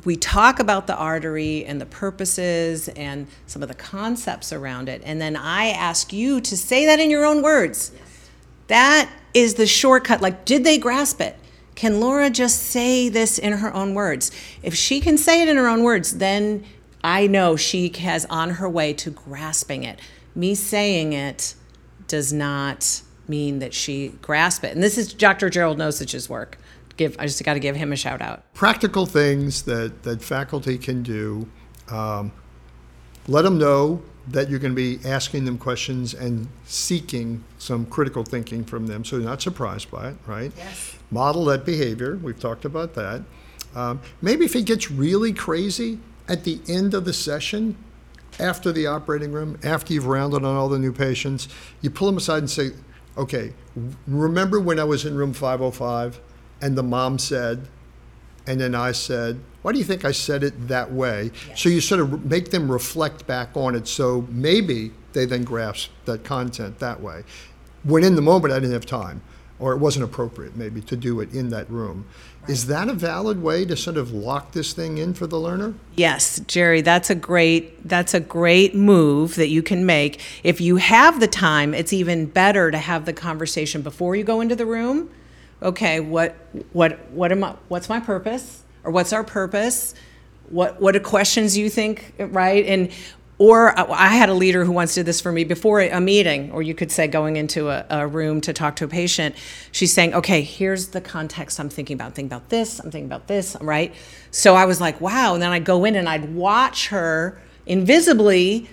we 0.05 0.15
talk 0.15 0.59
about 0.59 0.85
the 0.85 0.95
artery 0.95 1.65
and 1.65 1.81
the 1.81 1.85
purposes 1.85 2.87
and 2.89 3.27
some 3.47 3.63
of 3.63 3.67
the 3.67 3.73
concepts 3.73 4.53
around 4.53 4.89
it, 4.89 5.01
and 5.03 5.19
then 5.19 5.35
I 5.35 5.69
ask 5.69 6.13
you 6.13 6.39
to 6.41 6.55
say 6.55 6.85
that 6.85 6.99
in 6.99 7.09
your 7.09 7.25
own 7.25 7.41
words. 7.41 7.91
Yes. 7.95 8.29
That 8.67 9.09
is 9.33 9.55
the 9.55 9.65
shortcut. 9.65 10.21
Like, 10.21 10.45
did 10.45 10.63
they 10.63 10.77
grasp 10.77 11.19
it? 11.19 11.35
Can 11.73 11.99
Laura 11.99 12.29
just 12.29 12.61
say 12.63 13.09
this 13.09 13.39
in 13.39 13.53
her 13.53 13.73
own 13.73 13.95
words? 13.95 14.31
If 14.61 14.75
she 14.75 14.99
can 14.99 15.17
say 15.17 15.41
it 15.41 15.47
in 15.47 15.57
her 15.57 15.67
own 15.67 15.83
words, 15.83 16.17
then 16.17 16.63
I 17.03 17.27
know 17.27 17.55
she 17.55 17.89
has 17.99 18.25
on 18.25 18.51
her 18.51 18.69
way 18.69 18.93
to 18.93 19.09
grasping 19.09 19.83
it. 19.83 19.99
Me 20.35 20.53
saying 20.53 21.13
it 21.13 21.55
does 22.07 22.33
not 22.33 23.01
mean 23.27 23.59
that 23.59 23.73
she 23.73 24.09
grasp 24.21 24.63
it. 24.63 24.73
And 24.73 24.81
this 24.81 24.97
is 24.97 25.13
Dr. 25.13 25.49
Gerald 25.49 25.77
Nosich's 25.77 26.29
work. 26.29 26.57
Give 26.95 27.15
I 27.19 27.25
just 27.25 27.43
got 27.43 27.53
to 27.53 27.59
give 27.59 27.75
him 27.75 27.91
a 27.91 27.95
shout 27.95 28.21
out. 28.21 28.51
Practical 28.53 29.05
things 29.05 29.63
that 29.63 30.03
that 30.03 30.21
faculty 30.21 30.77
can 30.77 31.03
do. 31.03 31.47
Um, 31.89 32.31
let 33.27 33.43
them 33.43 33.59
know 33.59 34.01
that 34.29 34.49
you're 34.49 34.59
going 34.59 34.75
to 34.75 34.75
be 34.75 34.99
asking 35.07 35.45
them 35.45 35.57
questions 35.57 36.13
and 36.13 36.47
seeking 36.65 37.43
some 37.59 37.85
critical 37.85 38.23
thinking 38.23 38.65
from 38.65 38.87
them, 38.87 39.05
so 39.05 39.17
they're 39.17 39.27
not 39.27 39.41
surprised 39.41 39.91
by 39.91 40.09
it. 40.09 40.15
Right? 40.25 40.51
Yes. 40.57 40.95
Model 41.11 41.45
that 41.45 41.65
behavior. 41.65 42.17
We've 42.17 42.39
talked 42.39 42.65
about 42.65 42.95
that. 42.95 43.23
Um, 43.75 44.01
maybe 44.21 44.45
if 44.45 44.55
it 44.55 44.65
gets 44.65 44.89
really 44.89 45.33
crazy 45.33 45.99
at 46.27 46.45
the 46.45 46.59
end 46.67 46.93
of 46.95 47.05
the 47.05 47.13
session, 47.13 47.77
after 48.39 48.71
the 48.71 48.87
operating 48.87 49.31
room, 49.31 49.59
after 49.63 49.93
you've 49.93 50.05
rounded 50.05 50.43
on 50.43 50.55
all 50.55 50.69
the 50.69 50.79
new 50.79 50.93
patients, 50.93 51.47
you 51.81 51.89
pull 51.89 52.07
them 52.07 52.17
aside 52.17 52.39
and 52.39 52.49
say, 52.49 52.71
okay, 53.17 53.53
remember 54.07 54.59
when 54.59 54.79
I 54.79 54.83
was 54.83 55.05
in 55.05 55.15
room 55.15 55.33
505 55.33 56.19
and 56.61 56.77
the 56.77 56.83
mom 56.83 57.17
said, 57.19 57.67
and 58.45 58.59
then 58.59 58.75
I 58.75 58.91
said, 58.91 59.39
why 59.61 59.73
do 59.73 59.79
you 59.79 59.83
think 59.83 60.05
I 60.05 60.11
said 60.11 60.43
it 60.43 60.67
that 60.67 60.91
way? 60.91 61.31
Yes. 61.49 61.61
So 61.61 61.69
you 61.69 61.81
sort 61.81 61.99
of 61.99 62.25
make 62.25 62.51
them 62.51 62.71
reflect 62.71 63.27
back 63.27 63.49
on 63.55 63.75
it 63.75 63.87
so 63.87 64.25
maybe 64.29 64.91
they 65.13 65.25
then 65.25 65.43
grasp 65.43 65.89
that 66.05 66.23
content 66.23 66.79
that 66.79 67.01
way. 67.01 67.23
When 67.83 68.03
in 68.03 68.15
the 68.15 68.21
moment 68.21 68.53
I 68.53 68.59
didn't 68.59 68.73
have 68.73 68.85
time 68.85 69.21
or 69.59 69.73
it 69.73 69.77
wasn't 69.77 70.03
appropriate 70.03 70.55
maybe 70.55 70.81
to 70.81 70.95
do 70.95 71.19
it 71.19 71.33
in 71.33 71.49
that 71.49 71.69
room. 71.69 72.05
Right. 72.41 72.51
Is 72.51 72.67
that 72.67 72.87
a 72.87 72.93
valid 72.93 73.41
way 73.41 73.65
to 73.65 73.75
sort 73.75 73.97
of 73.97 74.11
lock 74.11 74.51
this 74.51 74.73
thing 74.73 74.97
in 74.97 75.13
for 75.13 75.27
the 75.27 75.39
learner? 75.39 75.73
Yes, 75.95 76.39
Jerry, 76.47 76.81
that's 76.81 77.09
a 77.09 77.15
great 77.15 77.87
that's 77.87 78.13
a 78.13 78.19
great 78.19 78.75
move 78.75 79.35
that 79.35 79.47
you 79.49 79.63
can 79.63 79.85
make. 79.85 80.21
If 80.43 80.61
you 80.61 80.77
have 80.77 81.19
the 81.19 81.27
time, 81.27 81.73
it's 81.73 81.93
even 81.93 82.27
better 82.27 82.71
to 82.71 82.77
have 82.77 83.05
the 83.05 83.13
conversation 83.13 83.81
before 83.81 84.15
you 84.15 84.23
go 84.23 84.41
into 84.41 84.55
the 84.55 84.65
room. 84.65 85.09
Okay, 85.61 85.99
what 85.99 86.35
what 86.73 86.99
what 87.11 87.31
am 87.31 87.43
I 87.43 87.55
what's 87.67 87.89
my 87.89 87.99
purpose? 87.99 88.63
Or 88.83 88.91
what's 88.91 89.11
our 89.11 89.23
purpose? 89.23 89.95
What 90.49 90.79
what 90.79 90.95
are 90.95 90.99
questions 90.99 91.57
you 91.57 91.69
think, 91.69 92.13
right? 92.19 92.65
And 92.65 92.91
or 93.39 93.77
I 93.77 94.07
had 94.07 94.29
a 94.29 94.33
leader 94.33 94.65
who 94.65 94.71
once 94.71 94.95
did 94.95 95.05
this 95.05 95.21
for 95.21 95.31
me 95.31 95.43
before 95.43 95.81
a 95.81 96.01
meeting, 96.01 96.51
or 96.51 96.63
you 96.63 96.73
could 96.73 96.91
say 96.91 97.07
going 97.07 97.35
into 97.35 97.69
a, 97.69 97.85
a, 97.89 98.07
room 98.07 98.41
to 98.41 98.51
talk 98.51 98.75
to 98.77 98.85
a 98.85 98.87
patient. 98.87 99.35
She's 99.71 99.93
saying, 99.93 100.15
okay, 100.15 100.41
here's 100.41 100.87
the 100.87 101.01
context 101.01 101.59
I'm 101.59 101.69
thinking 101.69 101.95
about. 101.95 102.07
I'm 102.07 102.11
thinking 102.13 102.31
about 102.35 102.49
this, 102.49 102.79
I'm 102.79 102.89
thinking 102.89 103.05
about 103.05 103.27
this, 103.27 103.55
right? 103.61 103.93
So 104.31 104.55
I 104.55 104.65
was 104.65 104.81
like, 104.81 104.99
wow. 104.99 105.35
And 105.35 105.43
then 105.43 105.51
I'd 105.51 105.65
go 105.65 105.85
in 105.85 105.95
and 105.95 106.09
I'd 106.09 106.33
watch 106.33 106.87
her 106.87 107.39
invisibly, 107.67 108.69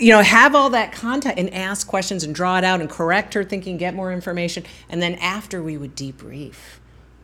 you 0.00 0.10
know, 0.10 0.20
have 0.20 0.56
all 0.56 0.70
that 0.70 0.90
content 0.90 1.38
and 1.38 1.54
ask 1.54 1.86
questions 1.86 2.24
and 2.24 2.34
draw 2.34 2.58
it 2.58 2.64
out 2.64 2.80
and 2.80 2.90
correct 2.90 3.34
her 3.34 3.44
thinking, 3.44 3.76
get 3.76 3.94
more 3.94 4.12
information. 4.12 4.64
And 4.88 5.00
then 5.00 5.14
after 5.16 5.62
we 5.62 5.76
would 5.76 5.94
debrief. 5.94 6.56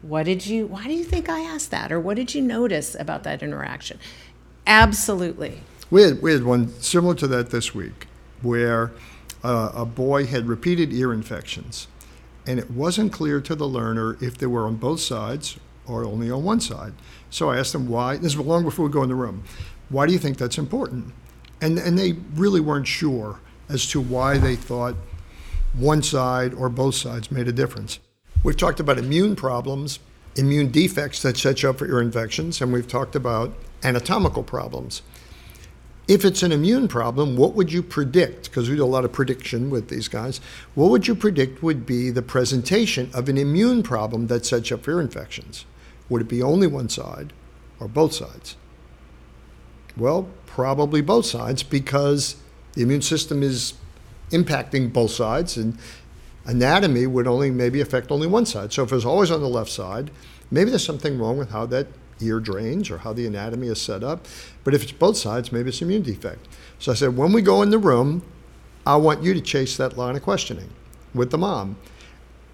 What 0.03 0.25
did 0.25 0.47
you, 0.47 0.67
why 0.67 0.85
do 0.85 0.95
you 0.95 1.05
think 1.05 1.29
I 1.29 1.41
asked 1.41 1.71
that? 1.71 1.93
Or 1.93 1.99
what 1.99 2.17
did 2.17 2.35
you 2.35 2.43
notice 2.43 2.97
about 2.97 3.23
that 3.23 3.43
interaction? 3.43 3.99
Absolutely. 4.67 5.61
We 5.93 6.05
had, 6.05 6.23
we 6.23 6.33
had 6.33 6.43
one 6.43 6.69
similar 6.81 7.15
to 7.17 7.27
that 7.27 7.51
this 7.51 7.75
week 7.75 8.07
where 8.41 8.93
uh, 9.45 9.73
a 9.75 9.85
boy 9.85 10.25
had 10.25 10.49
repeated 10.49 10.91
ear 10.91 11.13
infections. 11.13 11.87
And 12.47 12.59
it 12.59 12.71
wasn't 12.71 13.13
clear 13.13 13.43
to 13.43 13.55
the 13.55 13.69
learner 13.69 14.17
if 14.19 14.39
they 14.39 14.47
were 14.47 14.65
on 14.65 14.77
both 14.77 15.01
sides 15.01 15.59
or 15.87 16.07
only 16.07 16.31
on 16.31 16.45
one 16.45 16.61
side. 16.61 16.95
So 17.29 17.51
I 17.51 17.59
asked 17.59 17.75
them 17.75 17.89
why, 17.89 18.17
this 18.17 18.35
was 18.35 18.47
long 18.47 18.65
before 18.65 18.87
we 18.87 18.91
go 18.91 19.03
in 19.03 19.11
the 19.11 19.15
room, 19.15 19.45
why 19.91 20.07
do 20.07 20.15
you 20.15 20.19
think 20.19 20.39
that's 20.39 20.57
important? 20.57 21.13
And, 21.61 21.79
and 21.79 21.99
they 21.99 22.13
really 22.37 22.61
weren't 22.61 22.89
sure 22.89 23.41
as 23.69 23.87
to 23.89 24.01
why 24.01 24.39
they 24.39 24.57
thought 24.57 24.97
one 25.75 26.03
side 26.03 26.55
or 26.55 26.71
both 26.71 26.95
sides 26.95 27.31
made 27.31 27.49
a 27.49 27.53
difference. 27.53 27.99
We've 28.43 28.57
talked 28.57 28.81
about 28.81 28.97
immune 28.97 29.37
problems, 29.37 29.99
immune 30.37 30.71
defects 30.71 31.21
that 31.21 31.37
set 31.37 31.63
you 31.63 31.69
up 31.69 31.81
for 31.81 31.87
ear 31.87 32.01
infections, 32.01 32.63
and 32.63 32.73
we've 32.73 32.89
talked 32.89 33.15
about 33.15 33.53
anatomical 33.85 34.43
problems. 34.43 35.03
If 36.09 36.25
it's 36.25 36.43
an 36.43 36.51
immune 36.51 36.89
problem, 36.89 37.37
what 37.37 37.55
would 37.55 37.73
you 37.73 37.83
predict? 37.83 38.51
Because 38.51 38.69
we 38.69 38.77
do 38.77 38.85
a 38.85 38.87
lot 38.87 39.05
of 39.05 39.13
prediction 39.13 39.71
with 39.71 39.89
these 39.89 40.09
guys. 40.09 40.41
What 40.75 40.91
would 40.91 41.07
you 41.07 41.15
predict 41.15 41.63
would 41.63 41.87
be 41.87 42.11
the 42.11 42.23
presentation 42.23 43.11
of 43.15 43.29
an 43.29 43.39
immune 43.39 43.83
problem 43.83 44.27
that 44.27 44.45
sets 44.45 44.73
up 44.73 44.83
for 44.83 45.01
infections? 45.01 45.65
Would 46.09 46.23
it 46.23 46.29
be 46.29 46.43
only 46.43 46.67
one 46.67 46.89
side 46.89 47.33
or 47.79 47.87
both 47.87 48.13
sides? 48.13 48.57
Well, 49.97 50.29
probably 50.47 51.03
both 51.03 51.27
sides 51.27 51.63
because 51.63 52.37
the 52.73 52.83
immune 52.83 53.03
system 53.03 53.43
is 53.43 53.75
impacting 54.31 54.93
both 54.93 55.13
sides 55.13 55.57
and 55.57 55.79
anatomy 56.45 57.07
would 57.07 57.29
only 57.29 57.51
maybe 57.51 57.81
affect 57.81 58.11
only 58.11 58.27
one 58.27 58.47
side. 58.47 58.73
So 58.73 58.83
if 58.83 58.93
it's 58.93 59.05
always 59.05 59.31
on 59.31 59.41
the 59.41 59.49
left 59.49 59.71
side, 59.71 60.11
maybe 60.51 60.71
there's 60.71 60.85
something 60.85 61.19
wrong 61.19 61.39
with 61.39 61.51
how 61.51 61.67
that 61.67 61.87
ear 62.21 62.41
drains 62.41 62.91
or 62.91 62.99
how 62.99 63.13
the 63.13 63.27
anatomy 63.27 63.69
is 63.69 63.81
set 63.81 64.03
up. 64.03 64.27
But 64.65 64.75
if 64.75 64.83
it's 64.83 64.93
both 64.93 65.17
sides, 65.17 65.53
maybe 65.53 65.69
it's 65.71 65.83
immune 65.83 66.03
defect. 66.03 66.47
So 66.79 66.93
I 66.93 66.95
said, 66.95 67.17
when 67.17 67.33
we 67.33 67.43
go 67.43 67.63
in 67.63 67.71
the 67.71 67.79
room, 67.79 68.23
I 68.87 68.97
want 68.97 69.23
you 69.23 69.35
to 69.35 69.41
chase 69.41 69.77
that 69.77 69.97
line 69.97 70.17
of 70.17 70.23
questioning 70.23 70.71
with 71.15 71.31
the 71.31 71.39
mom. 71.39 71.77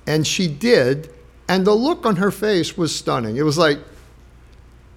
And 0.06 0.26
she 0.26 0.48
did, 0.48 1.12
and 1.48 1.66
the 1.66 1.74
look 1.74 2.06
on 2.06 2.16
her 2.16 2.30
face 2.30 2.76
was 2.76 2.94
stunning. 2.94 3.36
It 3.36 3.42
was 3.42 3.58
like 3.58 3.78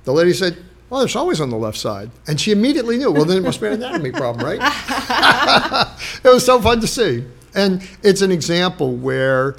the 0.04 0.14
lady 0.14 0.34
said, 0.34 0.58
well, 0.90 1.02
it's 1.02 1.16
always 1.16 1.40
on 1.40 1.50
the 1.50 1.58
left 1.58 1.78
side. 1.78 2.12
And 2.28 2.40
she 2.40 2.52
immediately 2.52 2.98
knew, 2.98 3.12
well, 3.12 3.24
then 3.24 3.38
it 3.38 3.44
must 3.44 3.62
be 3.62 3.68
an 3.68 3.74
anatomy 3.74 4.12
problem, 4.12 4.46
right? 4.46 4.60
it 6.24 6.28
was 6.28 6.46
so 6.46 6.62
fun 6.62 6.82
to 6.82 6.88
see. 6.88 7.24
And 7.56 7.88
it's 8.04 8.22
an 8.22 8.32
example 8.32 8.96
where 8.96 9.56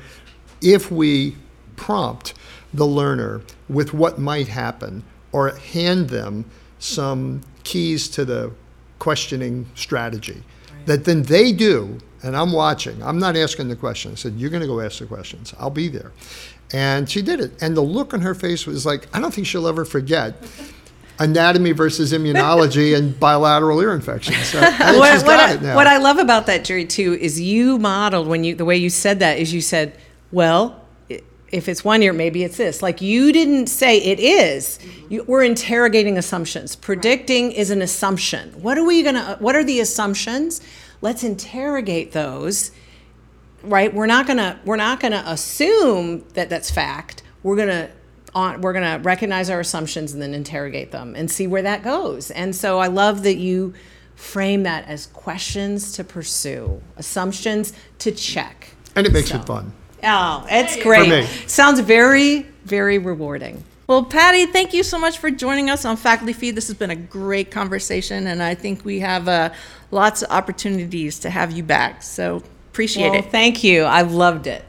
if 0.60 0.90
we 0.90 1.36
prompt 1.76 2.34
the 2.74 2.86
learner 2.86 3.40
with 3.72 3.94
what 3.94 4.18
might 4.18 4.48
happen 4.48 5.02
or 5.32 5.50
hand 5.50 6.08
them 6.08 6.44
some 6.78 7.40
keys 7.64 8.08
to 8.08 8.24
the 8.24 8.52
questioning 8.98 9.66
strategy. 9.74 10.42
Right. 10.72 10.86
that 10.86 11.04
then 11.04 11.22
they 11.24 11.52
do 11.52 11.98
and 12.22 12.36
i'm 12.36 12.52
watching 12.52 13.02
i'm 13.02 13.18
not 13.18 13.36
asking 13.36 13.68
the 13.68 13.76
questions. 13.76 14.20
I 14.20 14.22
said 14.22 14.34
you're 14.34 14.50
going 14.50 14.62
to 14.62 14.68
go 14.68 14.80
ask 14.80 14.98
the 14.98 15.06
questions. 15.06 15.54
I'll 15.58 15.70
be 15.70 15.88
there. 15.88 16.12
And 16.74 17.10
she 17.10 17.20
did 17.20 17.38
it. 17.40 17.62
And 17.62 17.76
the 17.76 17.82
look 17.82 18.14
on 18.14 18.20
her 18.20 18.34
face 18.34 18.66
was 18.66 18.86
like 18.86 19.08
i 19.14 19.20
don't 19.20 19.32
think 19.32 19.46
she'll 19.46 19.66
ever 19.68 19.84
forget 19.84 20.34
anatomy 21.18 21.72
versus 21.72 22.12
immunology 22.12 22.96
and 22.96 23.18
bilateral 23.18 23.80
ear 23.80 23.94
infections. 23.94 24.52
what, 24.54 25.24
what, 25.24 25.40
I, 25.40 25.74
what 25.74 25.86
I 25.86 25.98
love 25.98 26.18
about 26.18 26.46
that, 26.46 26.64
Jerry, 26.64 26.84
too, 26.84 27.14
is 27.14 27.40
you 27.40 27.78
modeled 27.78 28.26
when 28.26 28.44
you 28.44 28.54
the 28.54 28.64
way 28.64 28.76
you 28.76 28.90
said 28.90 29.20
that 29.20 29.38
is 29.38 29.52
you 29.52 29.60
said, 29.60 29.96
well, 30.30 30.81
if 31.52 31.68
it's 31.68 31.84
one 31.84 32.00
year, 32.00 32.14
maybe 32.14 32.42
it's 32.42 32.56
this. 32.56 32.82
Like 32.82 33.00
you 33.02 33.30
didn't 33.30 33.66
say 33.66 33.98
it 33.98 34.18
is. 34.18 34.78
You, 35.10 35.22
we're 35.24 35.44
interrogating 35.44 36.16
assumptions. 36.16 36.74
Predicting 36.74 37.48
right. 37.48 37.56
is 37.56 37.70
an 37.70 37.82
assumption. 37.82 38.50
What 38.62 38.78
are 38.78 38.84
we 38.84 39.02
gonna? 39.02 39.36
What 39.38 39.54
are 39.54 39.62
the 39.62 39.80
assumptions? 39.80 40.62
Let's 41.02 41.22
interrogate 41.22 42.12
those. 42.12 42.72
Right. 43.62 43.92
We're 43.92 44.06
not 44.06 44.26
gonna. 44.26 44.58
We're 44.64 44.76
not 44.76 44.98
gonna 44.98 45.22
assume 45.26 46.24
that 46.34 46.48
that's 46.48 46.70
fact. 46.70 47.22
We're 47.42 47.56
gonna 47.56 47.90
on, 48.34 48.62
we're 48.62 48.72
going 48.72 48.98
to 48.98 49.02
recognize 49.04 49.50
our 49.50 49.60
assumptions 49.60 50.14
and 50.14 50.22
then 50.22 50.32
interrogate 50.32 50.90
them 50.90 51.14
and 51.14 51.30
see 51.30 51.46
where 51.46 51.60
that 51.60 51.82
goes. 51.82 52.30
And 52.30 52.56
so 52.56 52.78
I 52.78 52.86
love 52.86 53.24
that 53.24 53.36
you 53.36 53.74
frame 54.14 54.62
that 54.62 54.86
as 54.88 55.06
questions 55.08 55.92
to 55.92 56.04
pursue, 56.04 56.80
assumptions 56.96 57.72
to 57.98 58.10
check. 58.10 58.74
And 58.96 59.06
it 59.06 59.12
makes 59.12 59.28
so. 59.30 59.36
it 59.36 59.44
fun. 59.44 59.72
Oh, 60.02 60.44
it's 60.50 60.82
great. 60.82 61.26
Sounds 61.46 61.80
very, 61.80 62.46
very 62.64 62.98
rewarding. 62.98 63.62
Well, 63.86 64.04
Patty, 64.04 64.46
thank 64.46 64.72
you 64.72 64.82
so 64.82 64.98
much 64.98 65.18
for 65.18 65.30
joining 65.30 65.68
us 65.68 65.84
on 65.84 65.96
Faculty 65.96 66.32
Feed. 66.32 66.54
This 66.54 66.68
has 66.68 66.76
been 66.76 66.90
a 66.90 66.96
great 66.96 67.50
conversation, 67.50 68.26
and 68.26 68.42
I 68.42 68.54
think 68.54 68.84
we 68.84 69.00
have 69.00 69.28
uh, 69.28 69.50
lots 69.90 70.22
of 70.22 70.30
opportunities 70.30 71.18
to 71.20 71.30
have 71.30 71.50
you 71.50 71.62
back. 71.62 72.02
So 72.02 72.42
appreciate 72.70 73.10
well, 73.10 73.18
it. 73.18 73.30
Thank 73.30 73.62
you. 73.62 73.84
I've 73.84 74.12
loved 74.12 74.46
it. 74.46 74.64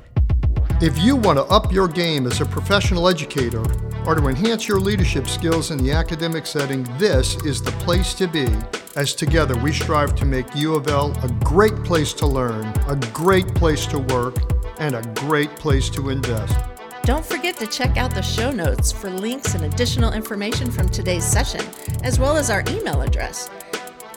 If 0.82 0.98
you 1.00 1.16
want 1.16 1.40
to 1.40 1.46
up 1.46 1.72
your 1.72 1.88
game 1.88 2.28
as 2.28 2.42
a 2.42 2.46
professional 2.46 3.08
educator 3.08 3.64
or 4.06 4.16
to 4.16 4.28
enhance 4.28 4.68
your 4.68 4.80
leadership 4.80 5.28
skills 5.28 5.72
in 5.72 5.78
the 5.78 5.92
academic 5.92 6.46
setting, 6.46 6.84
this 6.98 7.36
is 7.46 7.62
the 7.62 7.72
place 7.72 8.14
to 8.16 8.28
be. 8.28 8.48
As 8.96 9.16
together 9.16 9.56
we 9.58 9.72
strive 9.72 10.16
to 10.16 10.26
make 10.26 10.54
U 10.56 10.76
of 10.76 10.88
L 10.88 11.18
a 11.24 11.30
great 11.46 11.76
place 11.84 12.12
to 12.14 12.28
learn, 12.28 12.66
a 12.88 12.96
great 13.14 13.48
place 13.56 13.86
to 13.88 14.00
work, 14.00 14.36
and 14.80 14.96
a 14.96 15.02
great 15.16 15.56
place 15.56 15.90
to 15.92 16.10
invest. 16.10 16.58
Don't 17.04 17.26
forget 17.26 17.58
to 17.58 17.68
check 17.68 17.98
out 17.98 18.14
the 18.14 18.22
show 18.22 18.52
notes 18.52 18.92
for 18.92 19.10
links 19.10 19.56
and 19.56 19.66
additional 19.66 20.14
information 20.14 20.72
from 20.72 20.88
today's 20.90 21.26
session, 21.26 21.62
as 22.04 22.20
well 22.20 22.38
as 22.38 22.50
our 22.50 22.64
email 22.70 23.02
address. 23.02 23.50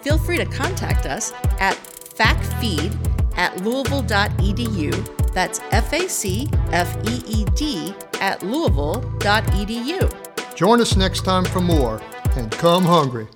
Feel 0.03 0.19
free 0.19 0.37
to 0.37 0.47
contact 0.47 1.07
us 1.07 1.33
at 1.59 1.77
facfeed 1.77 2.95
at 3.37 3.61
louisville.edu 3.63 5.17
that's 5.37 5.61
F 5.71 5.93
A 5.93 6.09
C 6.09 6.49
F 6.73 6.97
E 7.07 7.23
E 7.27 7.45
D 7.55 7.95
at 8.23 8.43
louisville.edu. 8.43 10.11
Join 10.57 10.81
us 10.81 10.97
next 10.97 11.27
time 11.27 11.45
for 11.45 11.61
more 11.61 12.01
and 12.37 12.51
come 12.51 12.85
hungry. 12.85 13.29